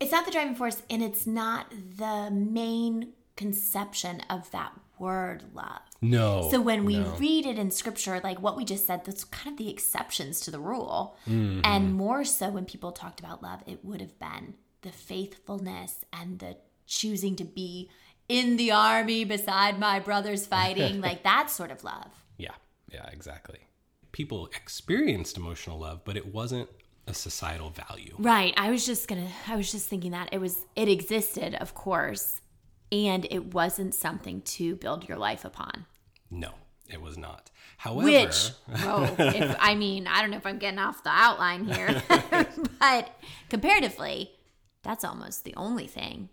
It's 0.00 0.12
not 0.12 0.24
the 0.24 0.32
driving 0.32 0.54
force, 0.54 0.82
and 0.90 1.02
it's 1.02 1.26
not 1.26 1.70
the 1.70 2.30
main 2.30 3.12
conception 3.36 4.20
of 4.28 4.50
that 4.50 4.72
word 5.02 5.42
love. 5.52 5.82
No. 6.00 6.48
So 6.50 6.60
when 6.60 6.84
we 6.84 7.00
no. 7.00 7.10
read 7.18 7.44
it 7.44 7.58
in 7.58 7.70
scripture, 7.72 8.20
like 8.22 8.40
what 8.40 8.56
we 8.56 8.64
just 8.64 8.86
said, 8.86 9.04
that's 9.04 9.24
kind 9.24 9.52
of 9.52 9.58
the 9.58 9.68
exceptions 9.68 10.40
to 10.42 10.50
the 10.52 10.60
rule. 10.60 11.16
Mm-hmm. 11.28 11.60
And 11.64 11.92
more 11.92 12.24
so 12.24 12.48
when 12.50 12.64
people 12.64 12.92
talked 12.92 13.18
about 13.18 13.42
love, 13.42 13.62
it 13.66 13.84
would 13.84 14.00
have 14.00 14.18
been 14.20 14.54
the 14.82 14.92
faithfulness 14.92 16.04
and 16.12 16.38
the 16.38 16.56
choosing 16.86 17.34
to 17.36 17.44
be 17.44 17.90
in 18.28 18.56
the 18.56 18.70
army 18.70 19.24
beside 19.24 19.78
my 19.78 19.98
brothers 19.98 20.46
fighting, 20.46 21.00
like 21.08 21.24
that 21.24 21.50
sort 21.50 21.72
of 21.72 21.82
love. 21.82 22.24
yeah, 22.38 22.54
yeah, 22.90 23.06
exactly. 23.12 23.58
People 24.12 24.46
experienced 24.54 25.36
emotional 25.36 25.78
love, 25.80 26.04
but 26.04 26.16
it 26.16 26.32
wasn't 26.32 26.68
a 27.06 27.14
societal 27.14 27.70
value. 27.70 28.14
Right. 28.18 28.54
I 28.56 28.70
was 28.70 28.86
just 28.86 29.08
gonna 29.08 29.28
I 29.48 29.56
was 29.56 29.72
just 29.72 29.88
thinking 29.88 30.12
that 30.12 30.28
it 30.32 30.38
was 30.38 30.64
it 30.76 30.88
existed, 30.88 31.54
of 31.56 31.74
course, 31.74 32.40
and 32.92 33.26
it 33.30 33.54
wasn't 33.54 33.94
something 33.94 34.42
to 34.42 34.76
build 34.76 35.08
your 35.08 35.16
life 35.16 35.44
upon. 35.44 35.86
No, 36.30 36.52
it 36.88 37.00
was 37.00 37.16
not. 37.16 37.50
However, 37.78 38.04
Which, 38.04 38.50
oh, 38.84 39.14
if 39.18 39.56
I 39.58 39.74
mean, 39.74 40.06
I 40.06 40.20
don't 40.20 40.30
know 40.30 40.36
if 40.36 40.46
I'm 40.46 40.58
getting 40.58 40.78
off 40.78 41.02
the 41.02 41.10
outline 41.10 41.64
here, 41.64 42.02
but 42.78 43.10
comparatively, 43.48 44.30
that's 44.82 45.04
almost 45.04 45.44
the 45.44 45.54
only 45.56 45.86
thing 45.86 46.28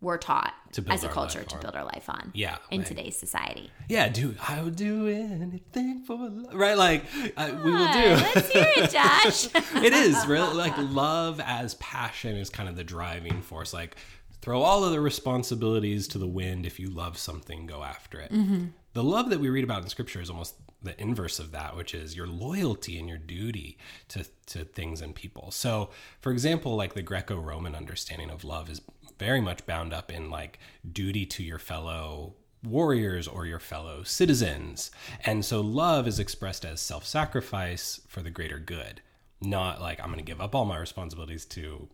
we're 0.00 0.16
taught 0.16 0.54
To 0.72 0.84
as 0.88 1.04
a 1.04 1.08
culture 1.08 1.44
to 1.44 1.58
build 1.58 1.76
our 1.76 1.84
life 1.84 2.08
on. 2.08 2.30
Yeah, 2.34 2.56
in 2.70 2.84
today's 2.84 3.18
society. 3.18 3.70
yeah, 3.88 4.08
dude, 4.08 4.38
I 4.48 4.62
would 4.62 4.74
do 4.76 5.08
anything 5.08 6.02
for 6.04 6.16
love. 6.16 6.54
Right? 6.54 6.76
Like, 6.76 7.04
I, 7.36 7.52
we 7.52 7.70
will 7.70 7.92
do. 7.92 8.24
Let's 8.34 8.50
hear 8.50 8.66
it, 8.76 8.90
Josh. 8.90 9.48
it 9.84 9.92
is 9.92 10.26
really 10.26 10.54
like 10.54 10.72
love 10.78 11.38
as 11.44 11.74
passion 11.74 12.36
is 12.36 12.48
kind 12.48 12.68
of 12.68 12.76
the 12.76 12.84
driving 12.84 13.42
force. 13.42 13.74
Like, 13.74 13.96
throw 14.40 14.62
all 14.62 14.84
of 14.84 14.92
the 14.92 15.00
responsibilities 15.00 16.08
to 16.08 16.18
the 16.18 16.26
wind. 16.26 16.66
If 16.66 16.80
you 16.80 16.90
love 16.90 17.18
something, 17.18 17.66
go 17.66 17.82
after 17.82 18.20
it. 18.20 18.32
Mm-hmm. 18.32 18.66
The 18.92 19.04
love 19.04 19.30
that 19.30 19.40
we 19.40 19.48
read 19.48 19.64
about 19.64 19.82
in 19.82 19.88
scripture 19.88 20.20
is 20.20 20.30
almost 20.30 20.54
the 20.82 21.00
inverse 21.00 21.38
of 21.38 21.52
that, 21.52 21.76
which 21.76 21.94
is 21.94 22.16
your 22.16 22.26
loyalty 22.26 22.98
and 22.98 23.08
your 23.08 23.18
duty 23.18 23.78
to, 24.08 24.24
to 24.46 24.64
things 24.64 25.00
and 25.00 25.14
people. 25.14 25.50
So, 25.50 25.90
for 26.20 26.32
example, 26.32 26.74
like 26.74 26.94
the 26.94 27.02
Greco 27.02 27.36
Roman 27.36 27.74
understanding 27.74 28.30
of 28.30 28.44
love 28.44 28.70
is 28.70 28.80
very 29.18 29.40
much 29.40 29.66
bound 29.66 29.92
up 29.92 30.10
in 30.10 30.30
like 30.30 30.58
duty 30.90 31.26
to 31.26 31.42
your 31.42 31.58
fellow 31.58 32.34
warriors 32.64 33.28
or 33.28 33.46
your 33.46 33.58
fellow 33.58 34.02
citizens. 34.02 34.90
And 35.24 35.44
so 35.44 35.60
love 35.60 36.06
is 36.06 36.18
expressed 36.18 36.64
as 36.64 36.80
self 36.80 37.06
sacrifice 37.06 38.00
for 38.08 38.22
the 38.22 38.30
greater 38.30 38.58
good, 38.58 39.02
not 39.40 39.80
like 39.80 40.00
I'm 40.00 40.06
going 40.06 40.18
to 40.18 40.24
give 40.24 40.40
up 40.40 40.54
all 40.54 40.64
my 40.64 40.78
responsibilities 40.78 41.44
to 41.46 41.88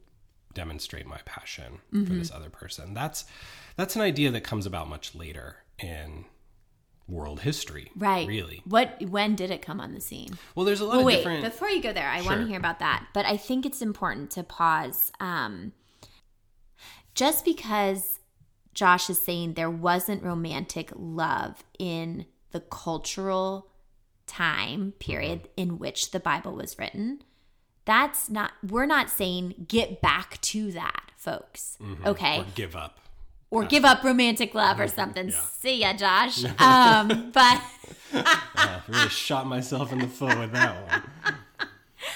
demonstrate 0.56 1.06
my 1.06 1.20
passion 1.24 1.78
for 1.90 2.12
this 2.14 2.32
other 2.32 2.50
person. 2.50 2.94
That's 2.94 3.24
that's 3.76 3.94
an 3.94 4.02
idea 4.02 4.30
that 4.32 4.40
comes 4.42 4.66
about 4.66 4.88
much 4.88 5.14
later 5.14 5.58
in 5.78 6.24
world 7.08 7.40
history. 7.40 7.92
Right. 7.94 8.26
Really. 8.26 8.62
What? 8.64 9.00
When 9.08 9.36
did 9.36 9.50
it 9.52 9.62
come 9.62 9.80
on 9.80 9.94
the 9.94 10.00
scene? 10.00 10.36
Well, 10.56 10.66
there's 10.66 10.80
a 10.80 10.84
lot 10.84 10.92
Well, 10.92 11.00
of 11.00 11.06
wait. 11.06 11.16
different 11.18 11.44
Before 11.44 11.68
you 11.68 11.80
go 11.80 11.92
there, 11.92 12.08
I 12.08 12.22
want 12.22 12.40
to 12.40 12.46
hear 12.48 12.58
about 12.58 12.80
that. 12.80 13.06
But 13.14 13.26
I 13.26 13.36
think 13.36 13.64
it's 13.64 13.80
important 13.82 14.30
to 14.32 14.42
pause. 14.42 15.12
Um, 15.20 15.72
just 17.14 17.44
because 17.44 18.18
Josh 18.74 19.08
is 19.08 19.20
saying 19.22 19.54
there 19.54 19.70
wasn't 19.70 20.22
romantic 20.22 20.90
love 20.96 21.62
in 21.78 22.26
the 22.50 22.60
cultural 22.60 23.68
time 24.26 24.92
period 24.98 25.40
Mm-hmm. 25.42 25.60
in 25.70 25.78
which 25.78 26.10
the 26.10 26.20
Bible 26.20 26.54
was 26.56 26.78
written, 26.78 27.22
that's 27.86 28.28
not. 28.28 28.52
We're 28.68 28.86
not 28.86 29.08
saying 29.08 29.66
get 29.68 30.00
back 30.02 30.40
to 30.42 30.70
that, 30.72 31.10
folks. 31.16 31.78
Okay 32.04 32.40
or 32.40 32.46
give 32.54 32.76
up. 32.76 32.98
or 33.50 33.64
give 33.64 33.84
up 33.84 34.02
romantic 34.04 34.54
love 34.54 34.78
or 34.78 34.88
something. 34.88 35.28
Yeah. 35.30 35.40
See 35.40 35.80
ya, 35.80 35.92
Josh. 35.94 36.44
Um, 36.60 37.30
but 37.32 37.62
Uh, 38.56 38.80
really 38.88 39.08
shot 39.08 39.46
myself 39.46 39.92
in 39.92 39.98
the 39.98 40.06
foot 40.06 40.38
with 40.38 40.52
that 40.52 40.74
one. 41.26 41.34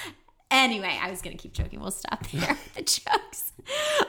anyway, 0.51 0.97
I 1.01 1.09
was 1.09 1.21
going 1.21 1.35
to 1.35 1.41
keep 1.41 1.53
joking. 1.53 1.79
We'll 1.79 1.91
stop 1.91 2.25
there 2.31 2.57
the 2.75 2.81
jokes 2.81 3.51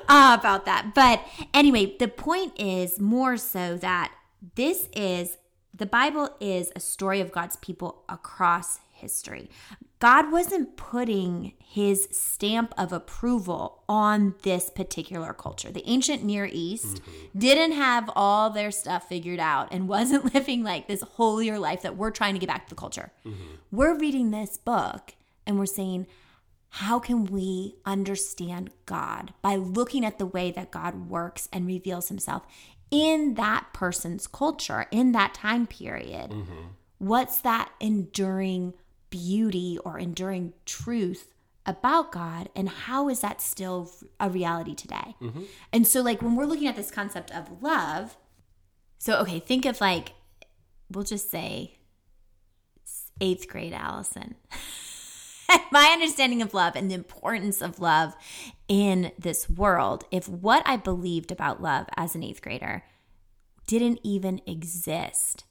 uh, 0.09 0.37
about 0.38 0.64
that. 0.66 0.92
But 0.95 1.21
anyway, 1.52 1.97
the 1.99 2.09
point 2.09 2.59
is 2.59 2.99
more 3.00 3.37
so 3.37 3.76
that 3.78 4.12
this 4.54 4.88
is 4.95 5.37
the 5.75 5.87
Bible 5.87 6.31
is 6.40 6.71
a 6.76 6.81
story 6.81 7.21
of 7.21 7.33
God's 7.33 7.57
people 7.57 8.04
across 8.09 8.78
history. 9.02 9.50
God 9.99 10.32
wasn't 10.32 10.76
putting 10.76 11.52
his 11.59 12.09
stamp 12.11 12.73
of 12.78 12.92
approval 12.92 13.82
on 13.88 14.35
this 14.42 14.71
particular 14.71 15.35
culture. 15.35 15.71
The 15.71 15.88
ancient 15.88 16.25
Near 16.25 16.49
East 16.50 17.02
mm-hmm. 17.02 17.38
didn't 17.38 17.73
have 17.73 18.11
all 18.16 18.49
their 18.49 18.71
stuff 18.71 19.09
figured 19.09 19.40
out 19.40 19.68
and 19.71 19.88
wasn't 19.97 20.32
living 20.35 20.62
like 20.62 20.88
this 20.88 21.02
holier 21.02 21.59
life 21.59 21.82
that 21.82 21.97
we're 21.97 22.11
trying 22.11 22.32
to 22.32 22.40
get 22.40 22.49
back 22.49 22.66
to 22.66 22.71
the 22.71 22.80
culture. 22.80 23.12
Mm-hmm. 23.26 23.56
We're 23.71 23.99
reading 23.99 24.30
this 24.30 24.56
book 24.56 25.14
and 25.46 25.59
we're 25.59 25.66
saying, 25.66 26.07
how 26.77 26.98
can 26.98 27.27
we 27.27 27.74
understand 27.85 28.70
God 28.87 29.35
by 29.42 29.57
looking 29.57 30.07
at 30.07 30.18
the 30.18 30.24
way 30.24 30.50
that 30.53 30.70
God 30.70 31.11
works 31.11 31.46
and 31.53 31.66
reveals 31.66 32.09
himself 32.09 32.46
in 32.90 33.35
that 33.35 33.66
person's 33.74 34.27
culture, 34.27 34.87
in 34.90 35.12
that 35.12 35.35
time 35.35 35.66
period? 35.66 36.31
Mm-hmm. 36.31 36.68
What's 36.96 37.40
that 37.42 37.72
enduring 37.81 38.74
beauty 39.12 39.79
or 39.85 39.98
enduring 39.98 40.55
truth 40.66 41.29
about 41.64 42.11
God, 42.11 42.48
and 42.57 42.68
how 42.68 43.09
is 43.09 43.20
that 43.20 43.40
still 43.40 43.92
a 44.18 44.29
reality 44.29 44.75
today? 44.75 45.14
Mm-hmm. 45.20 45.42
And 45.72 45.87
so, 45.87 46.01
like, 46.01 46.20
when 46.20 46.35
we're 46.35 46.46
looking 46.46 46.66
at 46.66 46.75
this 46.75 46.90
concept 46.90 47.31
of 47.31 47.62
love, 47.62 48.16
so 48.98 49.20
okay, 49.20 49.38
think 49.38 49.64
of 49.64 49.81
like, 49.81 50.14
we'll 50.90 51.05
just 51.05 51.31
say 51.31 51.79
eighth 53.20 53.46
grade 53.46 53.72
Allison. 53.72 54.35
my 55.70 55.90
understanding 55.92 56.42
of 56.42 56.55
love 56.55 56.75
and 56.75 56.90
the 56.90 56.94
importance 56.94 57.61
of 57.61 57.79
love 57.79 58.14
in 58.66 59.12
this 59.18 59.48
world, 59.48 60.05
if 60.11 60.29
what 60.29 60.62
I 60.66 60.77
believed 60.77 61.31
about 61.31 61.62
love 61.62 61.87
as 61.96 62.14
an 62.14 62.25
eighth 62.25 62.42
grader 62.42 62.83
didn't 63.66 64.01
even 64.03 64.40
exist 64.46 65.44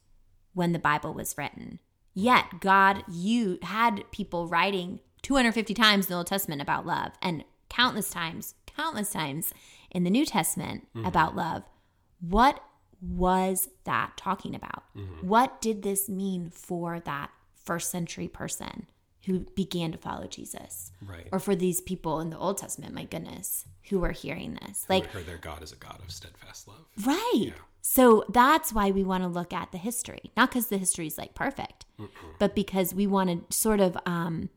when 0.52 0.72
the 0.72 0.78
Bible 0.78 1.14
was 1.14 1.36
written, 1.38 1.78
yet 2.14 2.60
God 2.60 3.04
you 3.10 3.58
had 3.62 4.04
people 4.10 4.46
writing 4.46 5.00
250 5.22 5.74
times 5.74 6.06
in 6.06 6.10
the 6.10 6.16
Old 6.16 6.26
Testament 6.26 6.60
about 6.60 6.86
love 6.86 7.12
and 7.22 7.44
countless 7.68 8.10
times, 8.10 8.54
countless 8.66 9.10
times 9.10 9.54
in 9.90 10.04
the 10.04 10.10
New 10.10 10.26
Testament 10.26 10.86
mm-hmm. 10.94 11.06
about 11.06 11.36
love. 11.36 11.62
What 12.20 12.62
was 13.00 13.68
that 13.84 14.16
talking 14.16 14.54
about? 14.54 14.84
Mm-hmm. 14.96 15.26
What 15.26 15.60
did 15.60 15.82
this 15.82 16.08
mean 16.08 16.50
for 16.50 17.00
that 17.00 17.30
first 17.64 17.90
century 17.90 18.28
person 18.28 18.86
who 19.26 19.40
began 19.54 19.92
to 19.92 19.98
follow 19.98 20.26
Jesus? 20.26 20.92
Right. 21.06 21.28
Or 21.32 21.38
for 21.38 21.56
these 21.56 21.80
people 21.80 22.20
in 22.20 22.30
the 22.30 22.38
Old 22.38 22.58
Testament, 22.58 22.94
my 22.94 23.04
goodness, 23.04 23.66
who 23.88 23.98
were 24.00 24.12
hearing 24.12 24.58
this. 24.62 24.86
Like 24.88 25.04
Like, 25.04 25.12
heard 25.12 25.26
their 25.26 25.38
God 25.38 25.62
is 25.62 25.72
a 25.72 25.76
God 25.76 26.00
of 26.02 26.10
steadfast 26.10 26.68
love. 26.68 26.84
right. 27.04 27.52
So 27.84 28.24
that's 28.28 28.72
why 28.72 28.92
we 28.92 29.02
want 29.02 29.24
to 29.24 29.28
look 29.28 29.52
at 29.52 29.72
the 29.72 29.78
history. 29.78 30.30
Not 30.36 30.50
because 30.50 30.68
the 30.68 30.78
history 30.78 31.08
is 31.08 31.18
like 31.18 31.34
perfect, 31.34 31.84
Mm-hmm. 32.02 32.26
but 32.38 32.54
because 32.54 32.94
we 32.94 33.06
want 33.06 33.48
to 33.48 33.56
sort 33.56 33.80
of 33.80 33.96
um 34.06 34.48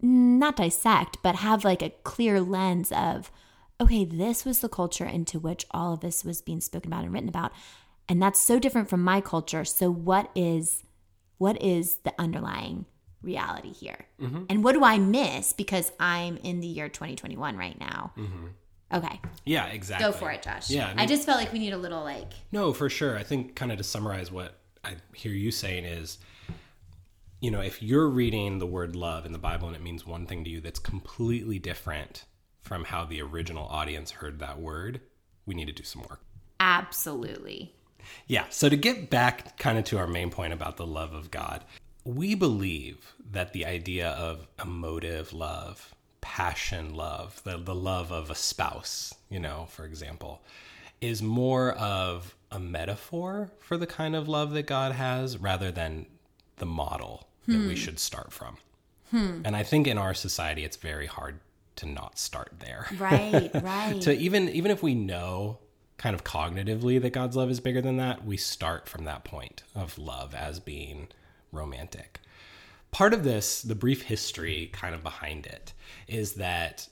not 0.00 0.56
dissect, 0.56 1.18
but 1.22 1.36
have 1.36 1.64
like 1.64 1.82
a 1.82 1.90
clear 2.04 2.40
lens 2.40 2.92
of 2.92 3.30
okay, 3.80 4.04
this 4.04 4.44
was 4.44 4.60
the 4.60 4.68
culture 4.68 5.04
into 5.04 5.38
which 5.38 5.64
all 5.70 5.94
of 5.94 6.00
this 6.00 6.24
was 6.24 6.42
being 6.42 6.60
spoken 6.60 6.92
about 6.92 7.04
and 7.04 7.12
written 7.12 7.28
about. 7.28 7.52
And 8.08 8.20
that's 8.20 8.40
so 8.40 8.58
different 8.58 8.88
from 8.88 9.02
my 9.02 9.20
culture. 9.20 9.64
So 9.64 9.90
what 9.90 10.30
is 10.34 10.82
what 11.38 11.60
is 11.62 11.96
the 11.98 12.12
underlying 12.18 12.86
reality 13.22 13.72
here? 13.72 14.06
Mm-hmm. 14.20 14.44
And 14.48 14.64
what 14.64 14.72
do 14.72 14.84
I 14.84 14.98
miss 14.98 15.52
because 15.52 15.92
I'm 16.00 16.36
in 16.38 16.60
the 16.60 16.66
year 16.66 16.88
2021 16.88 17.56
right 17.56 17.78
now? 17.78 18.12
Mm-hmm. 18.16 18.46
Okay. 18.90 19.20
Yeah, 19.44 19.66
exactly. 19.66 20.06
Go 20.06 20.12
for 20.12 20.30
it, 20.30 20.42
Josh. 20.42 20.70
Yeah, 20.70 20.92
I 20.96 21.04
just 21.04 21.26
felt 21.26 21.38
like 21.38 21.52
we 21.52 21.58
need 21.58 21.74
a 21.74 21.78
little 21.78 22.02
like 22.02 22.32
No, 22.50 22.72
for 22.72 22.88
sure. 22.88 23.16
I 23.16 23.22
think 23.22 23.54
kind 23.54 23.70
of 23.70 23.78
to 23.78 23.84
summarize 23.84 24.32
what 24.32 24.57
I 24.84 24.96
hear 25.14 25.32
you 25.32 25.50
saying 25.50 25.84
is, 25.84 26.18
you 27.40 27.50
know, 27.50 27.60
if 27.60 27.82
you're 27.82 28.08
reading 28.08 28.58
the 28.58 28.66
word 28.66 28.96
love 28.96 29.26
in 29.26 29.32
the 29.32 29.38
Bible 29.38 29.68
and 29.68 29.76
it 29.76 29.82
means 29.82 30.06
one 30.06 30.26
thing 30.26 30.44
to 30.44 30.50
you 30.50 30.60
that's 30.60 30.78
completely 30.78 31.58
different 31.58 32.24
from 32.60 32.84
how 32.84 33.04
the 33.04 33.22
original 33.22 33.66
audience 33.68 34.10
heard 34.10 34.38
that 34.40 34.60
word, 34.60 35.00
we 35.46 35.54
need 35.54 35.66
to 35.66 35.72
do 35.72 35.84
some 35.84 36.02
work. 36.02 36.20
absolutely. 36.60 37.72
Yeah. 38.26 38.46
So 38.50 38.68
to 38.68 38.76
get 38.76 39.10
back 39.10 39.58
kind 39.58 39.78
of 39.78 39.84
to 39.84 39.98
our 39.98 40.06
main 40.06 40.30
point 40.30 40.52
about 40.52 40.76
the 40.76 40.86
love 40.86 41.12
of 41.12 41.30
God, 41.30 41.64
we 42.04 42.34
believe 42.34 43.14
that 43.32 43.52
the 43.52 43.66
idea 43.66 44.10
of 44.10 44.46
emotive 44.62 45.32
love, 45.32 45.94
passion 46.20 46.94
love, 46.94 47.42
the, 47.44 47.58
the 47.58 47.74
love 47.74 48.10
of 48.12 48.30
a 48.30 48.34
spouse, 48.34 49.14
you 49.28 49.40
know, 49.40 49.66
for 49.70 49.84
example, 49.84 50.42
is 51.00 51.22
more 51.22 51.72
of 51.72 52.34
a 52.50 52.58
metaphor 52.58 53.50
for 53.60 53.76
the 53.76 53.86
kind 53.86 54.16
of 54.16 54.28
love 54.28 54.52
that 54.52 54.66
God 54.66 54.92
has 54.92 55.38
rather 55.38 55.70
than 55.70 56.06
the 56.56 56.66
model 56.66 57.28
that 57.46 57.58
we 57.58 57.68
hmm. 57.68 57.74
should 57.74 57.98
start 57.98 58.32
from. 58.32 58.56
Hmm. 59.10 59.40
And 59.44 59.56
I 59.56 59.62
think 59.62 59.86
in 59.86 59.98
our 59.98 60.14
society, 60.14 60.64
it's 60.64 60.76
very 60.76 61.06
hard 61.06 61.40
to 61.76 61.86
not 61.86 62.18
start 62.18 62.52
there 62.58 62.86
Right, 62.98 63.50
right. 63.62 64.00
to 64.00 64.12
even 64.12 64.48
even 64.48 64.70
if 64.70 64.82
we 64.82 64.94
know 64.94 65.58
kind 65.96 66.14
of 66.14 66.24
cognitively 66.24 67.00
that 67.00 67.10
God's 67.10 67.36
love 67.36 67.50
is 67.50 67.60
bigger 67.60 67.80
than 67.80 67.96
that, 67.96 68.24
we 68.24 68.36
start 68.36 68.88
from 68.88 69.04
that 69.04 69.24
point 69.24 69.62
of 69.74 69.98
love 69.98 70.34
as 70.34 70.60
being 70.60 71.08
romantic. 71.52 72.20
Part 72.90 73.12
of 73.12 73.24
this, 73.24 73.62
the 73.62 73.74
brief 73.74 74.02
history 74.02 74.70
kind 74.72 74.94
of 74.94 75.02
behind 75.02 75.46
it, 75.46 75.72
is 76.06 76.34
that 76.34 76.88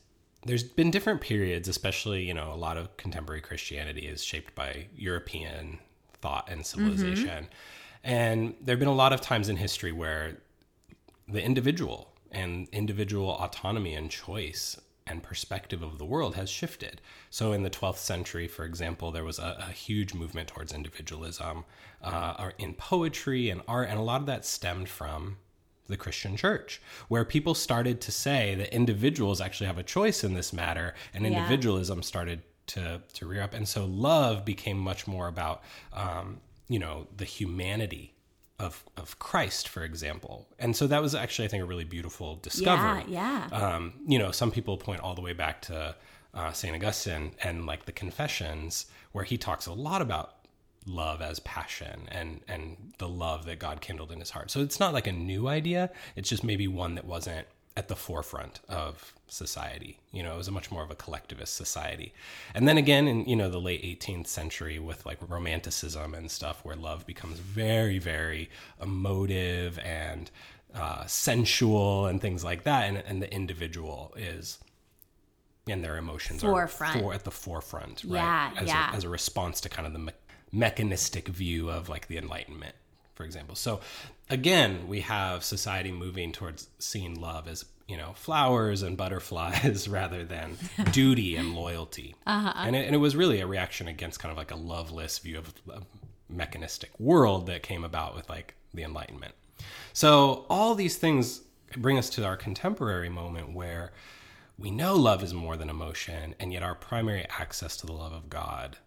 there's 0.46 0.62
been 0.62 0.90
different 0.90 1.20
periods, 1.20 1.68
especially, 1.68 2.24
you 2.24 2.34
know, 2.34 2.52
a 2.52 2.56
lot 2.56 2.76
of 2.76 2.96
contemporary 2.96 3.40
Christianity 3.40 4.06
is 4.06 4.22
shaped 4.22 4.54
by 4.54 4.86
European 4.96 5.78
thought 6.20 6.48
and 6.50 6.64
civilization. 6.64 7.48
And 8.04 8.54
there 8.60 8.74
have 8.74 8.78
been 8.78 8.88
a 8.88 8.94
lot 8.94 9.12
of 9.12 9.20
times 9.20 9.48
in 9.48 9.56
history 9.56 9.92
where 9.92 10.38
the 11.28 11.42
individual 11.42 12.12
and 12.30 12.68
individual 12.70 13.30
autonomy 13.30 13.94
and 13.94 14.10
choice 14.10 14.80
and 15.08 15.22
perspective 15.22 15.82
of 15.82 15.98
the 15.98 16.04
world 16.04 16.34
has 16.34 16.50
shifted. 16.50 17.00
So, 17.30 17.52
in 17.52 17.62
the 17.62 17.70
12th 17.70 17.98
century, 17.98 18.48
for 18.48 18.64
example, 18.64 19.12
there 19.12 19.24
was 19.24 19.38
a, 19.38 19.56
a 19.68 19.72
huge 19.72 20.14
movement 20.14 20.48
towards 20.48 20.72
individualism 20.72 21.64
uh, 22.02 22.50
in 22.58 22.74
poetry 22.74 23.50
and 23.50 23.62
art, 23.68 23.88
and 23.88 23.98
a 23.98 24.02
lot 24.02 24.20
of 24.20 24.26
that 24.26 24.44
stemmed 24.44 24.88
from 24.88 25.36
the 25.88 25.96
Christian 25.96 26.36
church, 26.36 26.80
where 27.08 27.24
people 27.24 27.54
started 27.54 28.00
to 28.02 28.12
say 28.12 28.54
that 28.56 28.74
individuals 28.74 29.40
actually 29.40 29.66
have 29.66 29.78
a 29.78 29.82
choice 29.82 30.22
in 30.24 30.34
this 30.34 30.52
matter, 30.52 30.94
and 31.14 31.24
Yeah. 31.24 31.30
individualism 31.30 32.02
started 32.02 32.42
to 32.68 33.00
to 33.14 33.26
rear 33.26 33.42
up, 33.42 33.54
and 33.54 33.68
so 33.68 33.84
love 33.86 34.44
became 34.44 34.78
much 34.78 35.06
more 35.06 35.28
about 35.28 35.62
um, 35.92 36.40
you 36.68 36.78
know 36.78 37.06
the 37.16 37.24
humanity 37.24 38.12
of 38.58 38.84
of 38.96 39.18
Christ, 39.18 39.68
for 39.68 39.84
example, 39.84 40.48
and 40.58 40.74
so 40.74 40.86
that 40.86 41.00
was 41.02 41.14
actually 41.14 41.44
I 41.44 41.48
think 41.48 41.62
a 41.62 41.66
really 41.66 41.84
beautiful 41.84 42.36
discovery. 42.36 43.04
Yeah, 43.08 43.48
yeah. 43.50 43.56
Um, 43.76 43.92
you 44.06 44.18
know, 44.18 44.32
some 44.32 44.50
people 44.50 44.76
point 44.78 45.00
all 45.00 45.14
the 45.14 45.20
way 45.20 45.32
back 45.34 45.62
to 45.62 45.94
uh, 46.34 46.52
Saint 46.52 46.74
Augustine 46.74 47.32
and 47.44 47.66
like 47.66 47.84
the 47.84 47.92
Confessions, 47.92 48.86
where 49.12 49.24
he 49.24 49.36
talks 49.38 49.66
a 49.66 49.72
lot 49.72 50.02
about 50.02 50.35
love 50.86 51.20
as 51.20 51.40
passion 51.40 52.08
and 52.08 52.40
and 52.48 52.92
the 52.98 53.08
love 53.08 53.44
that 53.46 53.58
God 53.58 53.80
kindled 53.80 54.12
in 54.12 54.20
his 54.20 54.30
heart. 54.30 54.50
So 54.50 54.60
it's 54.60 54.80
not 54.80 54.92
like 54.92 55.06
a 55.06 55.12
new 55.12 55.48
idea. 55.48 55.90
It's 56.14 56.28
just 56.28 56.44
maybe 56.44 56.68
one 56.68 56.94
that 56.94 57.04
wasn't 57.04 57.46
at 57.76 57.88
the 57.88 57.96
forefront 57.96 58.60
of 58.68 59.14
society. 59.28 59.98
You 60.10 60.22
know, 60.22 60.34
it 60.34 60.38
was 60.38 60.48
a 60.48 60.52
much 60.52 60.70
more 60.70 60.82
of 60.82 60.90
a 60.90 60.94
collectivist 60.94 61.54
society. 61.54 62.14
And 62.54 62.66
then 62.66 62.78
again 62.78 63.06
in, 63.06 63.26
you 63.26 63.36
know, 63.36 63.50
the 63.50 63.60
late 63.60 63.82
18th 63.82 64.28
century 64.28 64.78
with 64.78 65.04
like 65.04 65.18
romanticism 65.28 66.14
and 66.14 66.30
stuff 66.30 66.64
where 66.64 66.74
love 66.74 67.06
becomes 67.06 67.38
very, 67.38 67.98
very 67.98 68.48
emotive 68.80 69.78
and 69.80 70.30
uh, 70.74 71.04
sensual 71.06 72.06
and 72.06 72.20
things 72.20 72.42
like 72.42 72.62
that. 72.62 72.88
And, 72.88 72.98
and 73.06 73.20
the 73.20 73.32
individual 73.32 74.14
is 74.16 74.58
and 75.68 75.82
their 75.82 75.96
emotions 75.96 76.42
Forefront. 76.42 76.96
are 76.96 77.00
for, 77.00 77.14
at 77.14 77.24
the 77.24 77.30
forefront, 77.30 78.04
right? 78.04 78.20
Yeah, 78.20 78.50
as 78.56 78.68
yeah. 78.68 78.92
A, 78.92 78.96
as 78.96 79.04
a 79.04 79.08
response 79.08 79.60
to 79.62 79.68
kind 79.68 79.86
of 79.86 79.92
the 79.92 79.98
me- 79.98 80.12
mechanistic 80.52 81.28
view 81.28 81.70
of 81.70 81.88
like 81.88 82.08
the 82.08 82.18
Enlightenment, 82.18 82.74
for 83.14 83.24
example. 83.24 83.54
So 83.54 83.80
again, 84.30 84.88
we 84.88 85.00
have 85.00 85.44
society 85.44 85.92
moving 85.92 86.32
towards 86.32 86.68
seeing 86.78 87.20
love 87.20 87.48
as 87.48 87.64
you 87.88 87.96
know 87.96 88.12
flowers 88.14 88.82
and 88.82 88.96
butterflies 88.96 89.88
rather 89.88 90.24
than 90.24 90.56
duty 90.92 91.36
and 91.36 91.54
loyalty, 91.54 92.14
uh-huh. 92.26 92.52
and, 92.56 92.74
it, 92.76 92.86
and 92.86 92.94
it 92.94 92.98
was 92.98 93.16
really 93.16 93.40
a 93.40 93.46
reaction 93.46 93.88
against 93.88 94.20
kind 94.20 94.32
of 94.32 94.38
like 94.38 94.50
a 94.50 94.56
loveless 94.56 95.18
view 95.18 95.38
of 95.38 95.52
a 95.72 95.82
mechanistic 96.28 96.90
world 96.98 97.46
that 97.46 97.62
came 97.62 97.84
about 97.84 98.14
with 98.14 98.28
like 98.28 98.54
the 98.74 98.82
Enlightenment. 98.82 99.34
So 99.92 100.44
all 100.50 100.74
these 100.74 100.96
things 100.96 101.42
bring 101.76 101.98
us 101.98 102.10
to 102.10 102.24
our 102.24 102.36
contemporary 102.36 103.08
moment 103.08 103.52
where 103.52 103.92
we 104.58 104.70
know 104.70 104.94
love 104.94 105.22
is 105.22 105.34
more 105.34 105.56
than 105.56 105.68
emotion, 105.68 106.34
and 106.40 106.52
yet 106.52 106.62
our 106.62 106.74
primary 106.74 107.26
access 107.38 107.76
to 107.78 107.86
the 107.86 107.92
love 107.92 108.12
of 108.12 108.30
God, 108.30 108.78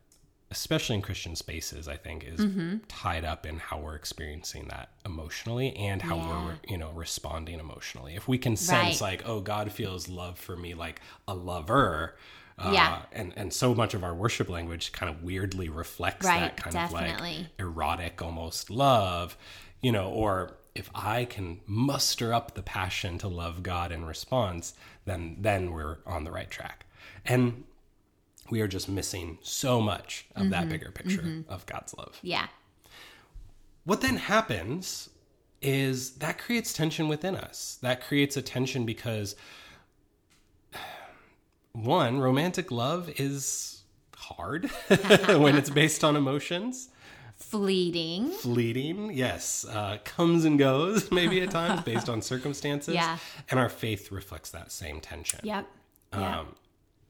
especially 0.52 0.96
in 0.96 1.02
Christian 1.02 1.36
spaces, 1.36 1.88
I 1.88 1.96
think 1.96 2.24
is 2.26 2.46
tied 2.88 3.24
up 3.24 3.46
in 3.46 3.60
how 3.60 3.78
we're 3.80 3.96
experiencing 3.96 4.68
that 4.70 4.90
emotionally 5.06 5.76
and 5.76 6.02
how 6.02 6.16
Yeah. 6.18 6.44
we're, 6.46 6.56
you 6.68 6.78
know, 6.78 6.90
responding 6.92 7.60
emotionally. 7.60 8.16
If 8.16 8.28
we 8.28 8.38
can 8.40 8.56
sense 8.58 9.00
Right. 9.02 9.12
like, 9.20 9.28
oh, 9.28 9.42
God 9.42 9.72
feels 9.72 10.08
love 10.10 10.40
for 10.40 10.56
me 10.58 10.74
like 10.74 11.02
a 11.28 11.36
lover. 11.36 12.16
Uh, 12.58 12.72
Yeah. 12.74 13.02
and 13.14 13.32
and 13.38 13.54
so 13.54 13.74
much 13.76 13.94
of 13.94 14.04
our 14.04 14.14
worship 14.14 14.50
language 14.50 14.92
kind 14.92 15.10
of 15.10 15.24
weirdly 15.24 15.70
reflects 15.70 16.26
Right, 16.26 16.40
that 16.42 16.58
kind 16.58 16.76
of 16.76 16.92
like 16.92 17.22
erotic 17.58 18.22
almost 18.22 18.70
love, 18.70 19.38
you 19.82 19.92
know, 19.92 20.10
or 20.10 20.58
if 20.76 20.90
I 20.96 21.26
can 21.26 21.62
muster 21.68 22.34
up 22.34 22.56
the 22.56 22.62
passion 22.64 23.18
to 23.20 23.28
love 23.28 23.64
God 23.64 23.92
in 23.92 24.04
response, 24.06 24.74
then 25.06 25.38
then 25.40 25.72
we're 25.72 25.98
on 26.06 26.24
the 26.26 26.32
right 26.32 26.50
track. 26.50 26.86
And 27.26 27.64
we 28.52 28.62
are 28.62 28.68
just 28.68 28.90
missing 28.90 29.38
so 29.42 29.80
much 29.82 30.26
of 30.36 30.42
Mm-hmm. 30.44 30.52
that 30.52 30.70
bigger 30.70 30.92
picture 30.92 31.44
of 31.50 31.66
God's 31.66 31.94
love. 31.98 32.18
Yeah. 32.22 32.48
What 33.84 34.02
then 34.02 34.18
happens 34.18 35.10
is 35.62 36.12
that 36.18 36.38
creates 36.38 36.72
tension 36.74 37.08
within 37.08 37.36
us. 37.36 37.78
That 37.82 38.02
creates 38.06 38.38
a 38.38 38.42
tension 38.42 38.86
because 38.86 39.36
one, 41.74 42.20
romantic 42.20 42.72
love 42.72 43.10
is 43.18 43.82
hard 44.16 44.66
when 45.28 45.56
it's 45.56 45.70
based 45.70 46.04
on 46.04 46.16
emotions 46.16 46.90
Fleeting. 47.38 48.30
fleeting 48.32 49.12
yes 49.14 49.66
uh, 49.66 49.98
comes 50.04 50.44
and 50.44 50.60
goes 50.60 51.10
maybe 51.20 51.40
at 51.42 51.50
times 51.52 51.82
based 51.84 52.10
on 52.10 52.22
circumstances 52.22 52.94
Yeah. 52.94 53.18
and 53.50 53.58
our 53.60 53.70
faith 53.70 54.12
reflects 54.12 54.52
that 54.52 54.74
same 54.74 55.00
tension 55.00 55.40
Yep. 55.44 55.66
Yeah. 56.14 56.40
um, 56.42 56.56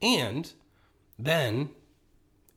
and 0.04 0.54
then 1.20 1.70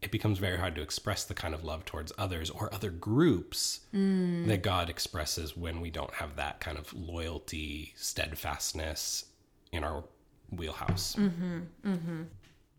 it 0.01 0.11
becomes 0.11 0.39
very 0.39 0.57
hard 0.57 0.75
to 0.75 0.83
express 0.83 1.25
the 1.25 1.35
kind 1.35 1.55
of 1.55 1.63
love 1.65 1.85
towards 1.85 2.13
others 2.19 2.49
or 2.51 2.73
other 2.75 2.91
groups 2.91 3.81
Mm. 3.95 4.47
that 4.49 4.63
god 4.63 4.89
expresses 4.91 5.57
when 5.57 5.81
we 5.81 5.91
don't 5.91 6.15
have 6.15 6.37
that 6.37 6.61
kind 6.61 6.79
of 6.79 6.93
loyalty 6.95 7.93
steadfastness 7.97 9.27
in 9.73 9.85
our 9.85 10.05
wheelhouse 10.51 11.15
Mm. 11.17 12.27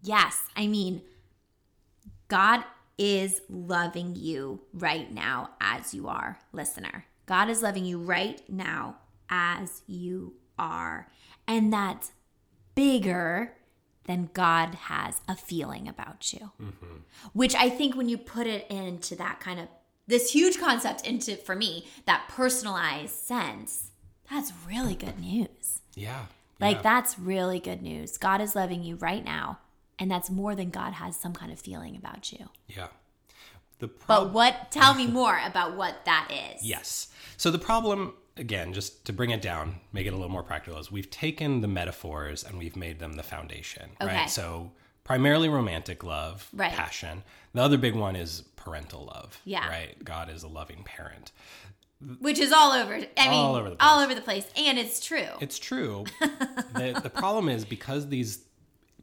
Yes, 0.06 0.42
I 0.58 0.68
mean, 0.68 1.02
God 2.28 2.66
is 2.98 3.42
loving 3.48 4.16
you 4.16 4.60
right 4.74 5.10
now 5.14 5.52
as 5.62 5.94
you 5.94 6.08
are, 6.10 6.40
listener. 6.52 7.06
God 7.26 7.50
is 7.50 7.62
loving 7.62 7.86
you 7.86 8.00
right 8.00 8.42
now 8.50 8.98
as 9.30 9.82
you 9.88 10.34
are. 10.60 11.08
And 11.48 11.72
that's 11.72 12.12
bigger 12.76 13.56
than 14.06 14.30
God 14.34 14.76
has 14.76 15.22
a 15.28 15.36
feeling 15.36 15.88
about 15.88 16.34
you. 16.34 16.52
Which 17.34 17.56
I 17.56 17.70
think 17.70 17.96
when 17.96 18.10
you 18.10 18.18
put 18.18 18.48
it 18.48 18.70
into 18.70 19.16
that 19.16 19.40
kind 19.40 19.60
of 19.60 19.68
this 20.08 20.32
huge 20.32 20.60
concept 20.60 21.08
into 21.08 21.36
for 21.38 21.56
me, 21.56 21.88
that 22.06 22.28
personalized 22.28 23.16
sense, 23.16 23.92
that's 24.30 24.52
really 24.68 24.96
good 24.96 25.20
news. 25.20 25.80
yeah 25.96 26.26
Like 26.60 26.78
yeah. 26.78 26.82
that's 26.82 27.18
really 27.18 27.60
good 27.60 27.82
news. 27.82 28.18
God 28.18 28.42
is 28.42 28.56
loving 28.56 28.84
you 28.84 28.96
right 28.98 29.24
now, 29.24 29.60
and 29.98 30.12
that's 30.12 30.30
more 30.30 30.56
than 30.56 30.70
God 30.70 30.94
has 30.94 31.16
some 31.16 31.34
kind 31.34 31.52
of 31.52 31.60
feeling 31.60 31.96
about 31.96 32.32
you. 32.32 32.50
yeah 32.68 32.88
the 33.80 33.90
But 34.08 34.32
what 34.32 34.72
tell 34.72 34.94
me 34.94 35.08
more 35.08 35.40
about 35.46 35.76
what 35.76 36.06
that 36.06 36.32
is. 36.56 36.64
Yes. 36.64 37.10
So 37.38 37.52
the 37.52 37.60
problem, 37.60 38.14
again, 38.38 38.74
just 38.74 39.06
to 39.06 39.14
bring 39.14 39.30
it 39.30 39.42
down, 39.42 39.76
make 39.92 40.06
it 40.08 40.14
a 40.14 40.16
little 40.16 40.30
more 40.32 40.44
practical, 40.44 40.80
is 40.80 40.92
we've 40.92 41.10
taken 41.10 41.62
the 41.62 41.68
metaphors 41.68 42.44
and 42.44 42.58
we've 42.58 42.76
made 42.76 43.00
them 43.00 43.14
the 43.14 43.24
foundation, 43.24 43.92
Okay. 44.02 44.14
right? 44.16 44.30
So 44.30 44.72
primarily 45.04 45.50
romantic 45.50 46.04
love, 46.04 46.50
Right. 46.54 46.72
passion. 46.72 47.24
The 47.54 47.62
other 47.62 47.78
big 47.78 47.94
one 47.96 48.16
is 48.16 48.42
parental 48.56 49.06
love, 49.06 49.40
Yeah. 49.46 49.68
right? 49.68 50.04
God 50.04 50.30
is 50.30 50.44
a 50.44 50.48
loving 50.48 50.84
parent. 50.84 51.32
Which 52.20 52.40
is 52.40 52.52
all 52.52 52.74
over 52.74 52.96
I 52.96 53.30
mean 53.30 53.46
All 53.46 53.56
over 53.56 53.70
the 53.70 53.78
all 53.82 53.96
place. 53.98 54.06
over 54.06 54.16
the 54.16 54.22
place. 54.22 54.46
And 54.58 54.78
it's 54.78 55.00
true. 55.06 55.28
It's 55.40 55.58
true. 55.58 56.04
the, 56.20 57.00
the 57.02 57.10
problem 57.10 57.48
is 57.48 57.64
because 57.64 58.10
these 58.10 58.44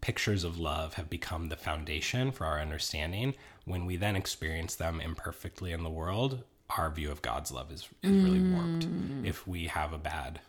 pictures 0.02 0.44
of 0.44 0.58
love 0.58 0.94
have 0.94 1.08
become 1.08 1.48
the 1.48 1.56
foundation 1.56 2.30
for 2.32 2.44
our 2.46 2.60
understanding, 2.60 3.34
when 3.64 3.86
we 3.86 3.96
then 3.96 4.16
experience 4.16 4.74
them 4.74 5.00
imperfectly 5.00 5.72
in 5.72 5.82
the 5.82 5.90
world, 5.90 6.42
our 6.78 6.90
view 6.90 7.10
of 7.10 7.22
God's 7.22 7.50
love 7.52 7.70
is, 7.72 7.88
is 8.02 8.24
really 8.24 8.40
warped. 8.40 8.86
Mm. 8.88 9.26
If 9.26 9.46
we 9.46 9.66
have 9.66 9.92
a 9.92 9.98
bad 9.98 10.40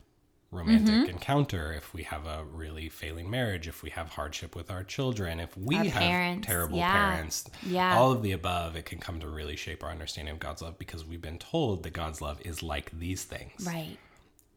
romantic 0.52 0.94
Mm-hmm. 0.94 1.10
encounter, 1.12 1.72
if 1.72 1.94
we 1.94 2.04
have 2.04 2.26
a 2.26 2.44
really 2.44 2.90
failing 2.90 3.30
marriage, 3.30 3.68
if 3.70 3.84
we 3.84 3.90
have 3.92 4.10
hardship 4.10 4.54
with 4.56 4.70
our 4.70 4.84
children, 4.84 5.40
if 5.40 5.56
we 5.58 5.78
Our 5.78 5.86
have 5.86 5.94
parents, 5.94 6.46
terrible 6.48 6.78
yeah. 6.78 6.92
parents, 7.14 7.46
Yeah. 7.66 7.98
all 7.98 8.12
of 8.12 8.22
the 8.22 8.34
above, 8.34 8.76
it 8.76 8.86
can 8.86 9.00
come 9.00 9.20
to 9.22 9.30
really 9.30 9.56
shape 9.56 9.82
our 9.84 9.90
understanding 9.92 10.34
of 10.34 10.40
God's 10.42 10.62
love 10.62 10.78
because 10.78 11.06
we've 11.06 11.22
been 11.22 11.40
told 11.40 11.84
that 11.84 11.94
God's 11.94 12.22
love 12.22 12.42
is 12.44 12.62
like 12.62 12.92
these 13.00 13.24
things. 13.24 13.66
right. 13.66 13.98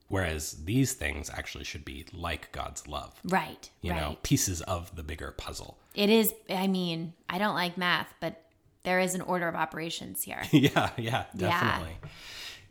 Whereas 0.08 0.52
these 0.64 0.92
things 0.92 1.30
actually 1.30 1.64
should 1.64 1.84
be 1.84 2.04
like 2.12 2.52
God's 2.52 2.86
love, 2.86 3.18
Right. 3.24 3.70
you 3.80 3.90
right. 3.92 4.00
know, 4.00 4.18
pieces 4.22 4.60
of 4.62 4.94
the 4.94 5.02
bigger 5.02 5.32
puzzle. 5.32 5.78
It 5.94 6.10
is 6.10 6.34
I 6.50 6.66
mean, 6.66 7.14
I 7.28 7.38
don't 7.38 7.54
like 7.54 7.78
math, 7.78 8.12
but 8.20 8.43
there 8.84 9.00
is 9.00 9.14
an 9.14 9.22
order 9.22 9.48
of 9.48 9.54
operations 9.54 10.22
here. 10.22 10.42
yeah, 10.52 10.90
yeah, 10.96 11.24
definitely. 11.36 11.96